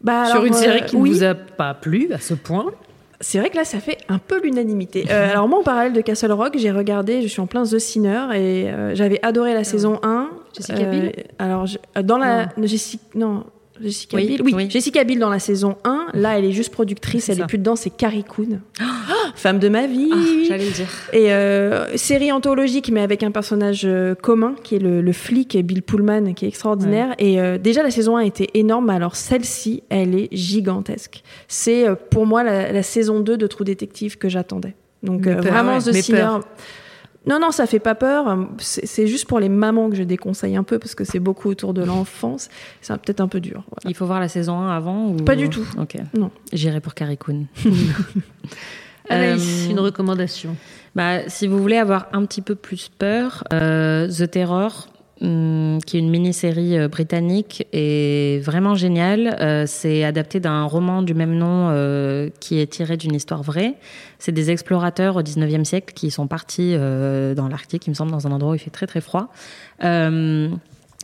Bah, 0.03 0.25
sur 0.27 0.37
alors, 0.37 0.47
une 0.47 0.55
série 0.55 0.81
euh, 0.83 0.87
qui 0.87 0.97
oui. 0.97 1.11
ne 1.11 1.15
vous 1.15 1.23
a 1.25 1.35
pas 1.35 1.75
plu 1.75 2.11
à 2.15 2.19
ce 2.19 2.33
point. 2.33 2.67
C'est 3.27 3.39
vrai 3.39 3.49
que 3.49 3.57
là, 3.57 3.65
ça 3.65 3.81
fait 3.81 3.97
un 4.09 4.19
peu 4.19 4.39
l'unanimité. 4.43 5.07
Euh, 5.11 5.31
alors 5.33 5.49
moi, 5.49 5.61
en 5.61 5.63
parallèle 5.63 5.95
de 5.95 6.01
Castle 6.03 6.31
Rock, 6.33 6.55
j'ai 6.59 6.71
regardé, 6.71 7.23
je 7.23 7.27
suis 7.29 7.41
en 7.41 7.47
plein 7.47 7.63
The 7.65 7.79
Sinner, 7.79 8.27
et 8.35 8.69
euh, 8.71 8.95
j'avais 8.95 9.19
adoré 9.25 9.55
la 9.55 9.65
saison 9.65 9.99
1. 10.03 10.29
Jessica 10.55 10.85
Biel? 10.85 11.13
Alors, 11.39 11.67
je- 11.67 11.79
euh, 11.97 12.03
dans 12.03 12.19
la... 12.19 12.49
Jessica... 12.63 13.03
Non, 13.15 13.45
Jessica 13.81 14.17
Oui, 14.19 14.27
Biel 14.27 14.43
Oui, 14.43 14.53
oui. 14.55 14.71
Jessica 14.71 15.03
Biel 15.05 15.19
dans 15.19 15.31
la 15.31 15.39
saison 15.39 15.77
1. 15.85 16.09
Là, 16.15 16.39
elle 16.39 16.45
est 16.45 16.53
juste 16.53 16.71
productrice, 16.73 17.25
C'est 17.25 17.33
elle 17.33 17.39
ça. 17.39 17.45
est 17.45 17.47
plus 17.49 17.59
dedans, 17.59 17.77
c'est 17.77 17.91
Carrie 17.91 18.25
Coon. 18.25 18.61
Femme 19.37 19.59
de 19.59 19.69
ma 19.69 19.87
vie 19.87 20.09
Ah, 20.13 20.17
J'allais 20.49 20.65
le 20.67 20.71
dire. 20.71 20.87
et 21.13 21.33
euh, 21.33 21.97
série 21.97 22.31
anthologique, 22.33 22.91
mais 22.93 23.01
avec 23.01 23.23
un 23.23 23.31
personnage 23.31 23.83
euh, 23.85 24.15
commun, 24.15 24.55
qui 24.63 24.77
est 24.77 24.79
le, 24.79 25.01
le 25.03 25.13
flic 25.13 25.57
Bill 25.59 25.83
Pullman, 25.83 26.35
qui 26.35 26.45
est 26.45 26.49
extraordinaire. 26.49 27.15
Et 27.19 27.41
euh, 27.41 27.59
déjà, 27.59 27.83
la 27.83 27.91
saison 27.91 28.17
1 28.17 28.21
était 28.21 28.49
énorme, 28.55 28.91
alors 28.91 29.17
celle-ci, 29.17 29.83
elle 29.89 30.15
est 30.15 30.29
gigantesque. 30.35 31.23
C'est 31.49 31.87
pour 32.11 32.27
moi 32.27 32.43
la, 32.45 32.73
la 32.73 32.83
saison 32.83 33.21
2 33.21 33.37
de 33.37 33.47
True 33.47 33.65
Detective 33.65 34.19
que 34.19 34.29
j'attendais. 34.29 34.75
Donc 35.03 35.25
peur, 35.25 35.43
vraiment, 35.43 35.75
ouais, 35.77 35.81
The 35.83 35.93
Sinner. 35.93 36.19
peur. 36.21 36.41
Non, 37.27 37.39
non, 37.41 37.51
ça 37.53 37.67
fait 37.67 37.79
pas 37.79 37.95
peur. 37.95 38.37
C'est 38.59 39.07
juste 39.07 39.27
pour 39.27 39.41
les 39.41 39.49
mamans 39.49 39.89
que 39.89 39.97
je 39.97 40.03
déconseille 40.03 40.57
un 40.57 40.63
peu, 40.63 40.79
parce 40.79 40.95
que 40.95 41.05
c'est 41.05 41.19
beaucoup 41.21 41.49
autour 41.49 41.73
de 41.75 41.83
l'enfance. 41.83 42.51
C'est 42.83 42.93
peut-être 43.01 43.21
un 43.21 43.29
peu 43.29 43.41
dur. 43.41 43.65
voilà. 43.71 43.91
Il 43.91 43.95
faut 43.95 44.05
voir 44.07 44.21
la 44.21 44.29
saison 44.29 44.59
1 44.59 44.69
avant 44.77 45.07
ou... 45.09 45.17
Pas 45.17 45.35
du 45.35 45.49
tout. 45.49 45.67
Ok. 45.79 45.97
Non. 46.17 46.31
J'irai 46.53 46.81
pour 46.81 46.93
Carrie 46.95 47.17
Coon. 47.19 47.47
Anaïs, 49.09 49.67
Euh, 49.67 49.71
une 49.71 49.81
recommandation. 49.81 50.57
Bah, 50.95 51.29
si 51.29 51.47
vous 51.47 51.59
voulez 51.59 51.77
avoir 51.77 52.07
un 52.13 52.25
petit 52.25 52.43
peu 52.43 52.55
plus 52.55 52.89
peur, 52.89 53.45
euh, 53.53 54.09
The 54.09 54.31
Terror, 54.31 54.89
hum, 55.21 55.79
qui 55.85 55.97
est 55.97 56.01
une 56.01 56.11
mini-série 56.11 56.79
euh, 56.79 56.89
britannique, 56.89 57.67
est 57.73 58.43
vraiment 58.45 58.75
géniale. 58.75 59.65
C'est 59.67 60.05
adapté 60.05 60.41
d'un 60.41 60.65
roman 60.65 61.03
du 61.03 61.15
même 61.15 61.35
nom 61.35 61.71
qui 62.41 62.61
est 62.61 62.67
tiré 62.67 62.97
d'une 62.97 63.15
histoire 63.15 63.43
vraie. 63.43 63.75
C'est 64.19 64.33
des 64.33 64.51
explorateurs 64.51 65.17
au 65.17 65.23
19e 65.23 65.65
siècle 65.65 65.93
qui 65.95 66.11
sont 66.11 66.27
partis 66.27 66.75
dans 66.75 67.49
l'Arctique, 67.49 67.87
il 67.87 67.91
me 67.91 67.95
semble, 67.95 68.11
dans 68.11 68.27
un 68.27 68.33
endroit 68.33 68.53
où 68.53 68.55
il 68.55 68.61
fait 68.61 68.71
très 68.71 68.87
très 68.87 69.01
froid. 69.01 69.29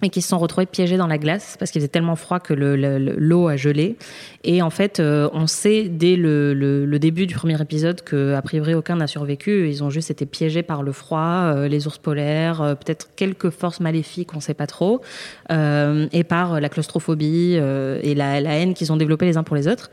Et 0.03 0.09
qui 0.09 0.23
se 0.23 0.29
sont 0.29 0.39
retrouvés 0.39 0.67
piégés 0.67 0.97
dans 0.97 1.07
la 1.07 1.19
glace 1.19 1.57
parce 1.59 1.71
qu'il 1.71 1.81
faisait 1.81 1.89
tellement 1.89 2.17
froid 2.17 2.41
que 2.41 2.55
le- 2.55 2.75
le- 2.75 2.99
le- 2.99 3.17
l'eau 3.19 3.49
a 3.49 3.57
gelé. 3.57 3.97
Et 4.45 4.63
en 4.63 4.71
fait, 4.71 4.99
euh, 4.99 5.29
on 5.35 5.47
sait 5.47 5.89
dès 5.91 6.17
le, 6.17 6.87
début 6.99 7.27
du 7.27 7.35
premier 7.35 7.61
épisode 7.61 8.01
que 8.03 8.35
a 8.35 8.41
priori 8.43 8.75
aucun 8.75 8.97
n'a 8.97 9.07
survécu. 9.07 9.69
Ils 9.69 9.85
ont 9.85 9.91
juste 9.91 10.11
été 10.11 10.25
piégés 10.25 10.63
par 10.63 10.83
le 10.83 10.93
froid, 10.93 11.21
euh, 11.55 11.69
les 11.69 11.87
ours 11.87 11.99
polaires, 11.99 12.63
euh, 12.63 12.75
peut-être 12.75 13.11
quelques 13.15 13.51
forces 13.51 13.81
maléfiques, 13.81 14.33
on 14.33 14.37
ne 14.39 14.43
sait 14.43 14.55
pas 14.55 14.67
trop, 14.67 15.03
et 15.51 16.25
par 16.25 16.61
la 16.61 16.69
claustrophobie 16.69 17.55
et 17.55 18.15
la, 18.15 18.41
la 18.41 18.55
haine 18.59 18.75
qu'ils 18.75 18.93
ont 18.93 18.97
développée 18.97 19.27
les 19.27 19.37
uns 19.37 19.43
pour 19.43 19.57
les 19.57 19.69
autres. 19.69 19.91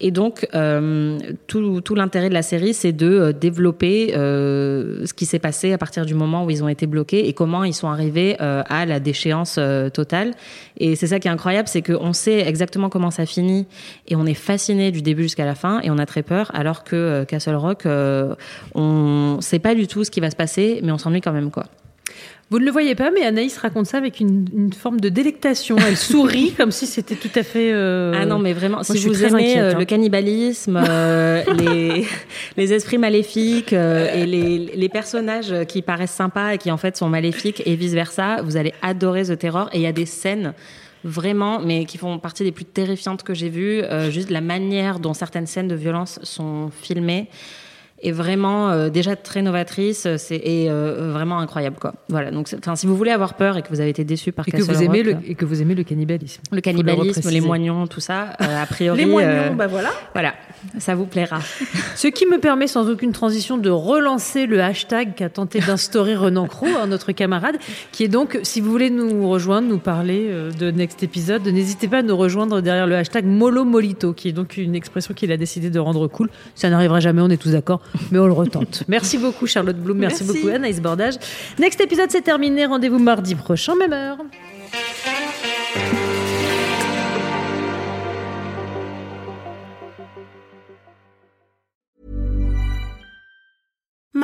Et 0.00 0.10
donc, 0.10 0.46
euh, 0.54 1.18
tout, 1.46 1.80
tout 1.80 1.94
l'intérêt 1.94 2.28
de 2.28 2.34
la 2.34 2.42
série, 2.42 2.74
c'est 2.74 2.92
de 2.92 3.06
euh, 3.06 3.32
développer 3.32 4.14
euh, 4.16 5.06
ce 5.06 5.14
qui 5.14 5.24
s'est 5.24 5.38
passé 5.38 5.72
à 5.72 5.78
partir 5.78 6.04
du 6.04 6.14
moment 6.14 6.44
où 6.44 6.50
ils 6.50 6.64
ont 6.64 6.68
été 6.68 6.86
bloqués 6.86 7.28
et 7.28 7.32
comment 7.32 7.62
ils 7.64 7.74
sont 7.74 7.88
arrivés 7.88 8.36
euh, 8.40 8.62
à 8.68 8.86
la 8.86 8.98
déchéance 8.98 9.56
euh, 9.58 9.90
totale. 9.90 10.32
Et 10.78 10.96
c'est 10.96 11.06
ça 11.06 11.20
qui 11.20 11.28
est 11.28 11.30
incroyable, 11.30 11.68
c'est 11.68 11.82
qu'on 11.82 12.12
sait 12.12 12.40
exactement 12.40 12.88
comment 12.88 13.12
ça 13.12 13.24
finit 13.24 13.66
et 14.08 14.16
on 14.16 14.26
est 14.26 14.34
fasciné 14.34 14.90
du 14.90 15.00
début 15.00 15.22
jusqu'à 15.22 15.44
la 15.44 15.54
fin 15.54 15.80
et 15.82 15.90
on 15.90 15.98
a 15.98 16.06
très 16.06 16.22
peur, 16.22 16.50
alors 16.54 16.82
que 16.82 16.96
euh, 16.96 17.24
Castle 17.24 17.54
Rock, 17.54 17.86
on 18.74 19.38
sait 19.40 19.58
pas 19.60 19.74
du 19.74 19.86
tout 19.86 20.04
ce 20.04 20.10
qui 20.10 20.20
va 20.20 20.30
se 20.30 20.36
passer, 20.36 20.80
mais 20.82 20.92
on 20.92 20.98
s'ennuie 20.98 21.20
quand 21.20 21.32
même, 21.32 21.50
quoi. 21.50 21.66
Vous 22.50 22.58
ne 22.58 22.66
le 22.66 22.70
voyez 22.70 22.94
pas, 22.94 23.10
mais 23.10 23.22
Anaïs 23.24 23.56
raconte 23.56 23.86
ça 23.86 23.96
avec 23.96 24.20
une, 24.20 24.44
une 24.54 24.72
forme 24.72 25.00
de 25.00 25.08
délectation. 25.08 25.76
Elle 25.78 25.96
sourit 26.12 26.52
comme 26.52 26.70
si 26.70 26.86
c'était 26.86 27.14
tout 27.16 27.30
à 27.34 27.42
fait. 27.42 27.72
euh, 27.72 28.12
Ah 28.16 28.26
non, 28.26 28.38
mais 28.38 28.52
vraiment, 28.52 28.76
moi, 28.76 28.84
si 28.84 28.98
vous 29.06 29.24
aimez 29.24 29.34
inquiète, 29.56 29.58
euh, 29.58 29.72
hein. 29.74 29.78
le 29.78 29.84
cannibalisme, 29.86 30.76
euh, 30.86 31.42
les, 31.58 32.06
les 32.56 32.72
esprits 32.72 32.98
maléfiques 32.98 33.72
euh, 33.72 34.12
et 34.14 34.26
les, 34.26 34.58
les 34.58 34.88
personnages 34.90 35.54
qui 35.66 35.80
paraissent 35.82 36.10
sympas 36.12 36.52
et 36.54 36.58
qui 36.58 36.70
en 36.70 36.76
fait 36.76 36.96
sont 36.96 37.08
maléfiques 37.08 37.62
et 37.64 37.74
vice-versa, 37.76 38.42
vous 38.42 38.56
allez 38.56 38.74
adorer 38.82 39.24
The 39.24 39.38
Terror. 39.38 39.70
Et 39.72 39.78
il 39.78 39.82
y 39.82 39.86
a 39.86 39.92
des 39.92 40.06
scènes 40.06 40.52
vraiment, 41.02 41.60
mais 41.60 41.86
qui 41.86 41.96
font 41.98 42.18
partie 42.18 42.44
des 42.44 42.52
plus 42.52 42.66
terrifiantes 42.66 43.22
que 43.22 43.32
j'ai 43.34 43.48
vues. 43.48 43.82
Juste 44.10 44.30
la 44.30 44.40
manière 44.42 45.00
dont 45.00 45.14
certaines 45.14 45.46
scènes 45.46 45.68
de 45.68 45.74
violence 45.74 46.20
sont 46.22 46.70
filmées 46.82 47.28
est 48.04 48.12
vraiment 48.12 48.70
euh, 48.70 48.90
déjà 48.90 49.16
très 49.16 49.42
novatrice 49.42 50.06
c'est, 50.16 50.36
et 50.36 50.70
euh, 50.70 51.10
vraiment 51.12 51.38
incroyable. 51.38 51.76
Quoi. 51.80 51.94
Voilà, 52.08 52.30
donc 52.30 52.48
enfin, 52.58 52.76
si 52.76 52.86
vous 52.86 52.96
voulez 52.96 53.10
avoir 53.10 53.34
peur 53.34 53.56
et 53.56 53.62
que 53.62 53.68
vous 53.68 53.80
avez 53.80 53.90
été 53.90 54.04
déçu 54.04 54.32
par 54.32 54.46
Et 54.48 54.52
que, 54.52 54.62
vous 54.62 54.82
aimez 54.82 55.02
Rock, 55.02 55.22
le, 55.22 55.30
et 55.30 55.34
que 55.34 55.44
vous 55.44 55.62
aimez 55.62 55.74
le 55.74 55.84
cannibalisme. 55.84 56.42
le 56.50 56.60
cannibalisme, 56.60 57.28
les 57.30 57.40
moignons, 57.40 57.86
tout 57.86 58.00
ça, 58.00 58.36
euh, 58.40 58.62
a 58.62 58.66
priori. 58.70 58.98
Les 58.98 59.06
moignons, 59.06 59.28
euh, 59.28 59.50
bah 59.50 59.66
voilà. 59.66 59.90
Voilà, 60.12 60.34
ça 60.78 60.94
vous 60.94 61.06
plaira. 61.06 61.40
Ce 61.96 62.08
qui 62.08 62.26
me 62.26 62.38
permet 62.38 62.66
sans 62.66 62.88
aucune 62.88 63.12
transition 63.12 63.58
de 63.58 63.70
relancer 63.70 64.46
le 64.46 64.62
hashtag 64.62 65.14
qu'a 65.14 65.28
tenté 65.28 65.60
d'instaurer 65.60 66.16
Renan 66.16 66.46
Cro, 66.46 66.66
notre 66.86 67.12
camarade, 67.12 67.56
qui 67.92 68.04
est 68.04 68.08
donc, 68.08 68.38
si 68.42 68.60
vous 68.60 68.70
voulez 68.70 68.90
nous 68.90 69.28
rejoindre, 69.28 69.68
nous 69.68 69.78
parler 69.78 70.26
euh, 70.28 70.50
de 70.50 70.70
Next 70.70 71.02
Episode, 71.02 71.46
n'hésitez 71.46 71.88
pas 71.88 71.98
à 71.98 72.02
nous 72.02 72.16
rejoindre 72.16 72.60
derrière 72.60 72.86
le 72.86 72.96
hashtag 72.96 73.24
Molo 73.24 73.64
Molito, 73.64 74.12
qui 74.12 74.28
est 74.28 74.32
donc 74.32 74.56
une 74.56 74.74
expression 74.74 75.14
qu'il 75.14 75.30
a 75.32 75.36
décidé 75.36 75.70
de 75.70 75.78
rendre 75.78 76.08
cool. 76.08 76.30
Ça 76.54 76.70
n'arrivera 76.70 77.00
jamais, 77.00 77.22
on 77.22 77.30
est 77.30 77.40
tous 77.40 77.50
d'accord, 77.50 77.80
mais 78.10 78.18
on 78.18 78.26
le 78.26 78.32
retente. 78.32 78.84
Merci 78.88 79.18
beaucoup 79.18 79.46
Charlotte 79.46 79.76
Bloom, 79.76 79.98
merci, 79.98 80.24
Merci. 80.24 80.38
beaucoup 80.40 80.54
Anaïs 80.54 80.80
Bordage. 80.80 81.14
Next 81.58 81.80
Episode 81.80 82.10
c'est 82.10 82.22
terminé, 82.22 82.66
rendez-vous 82.66 82.98
mardi 82.98 83.34
prochain, 83.34 83.74
même 83.76 83.92
heure. 83.92 84.18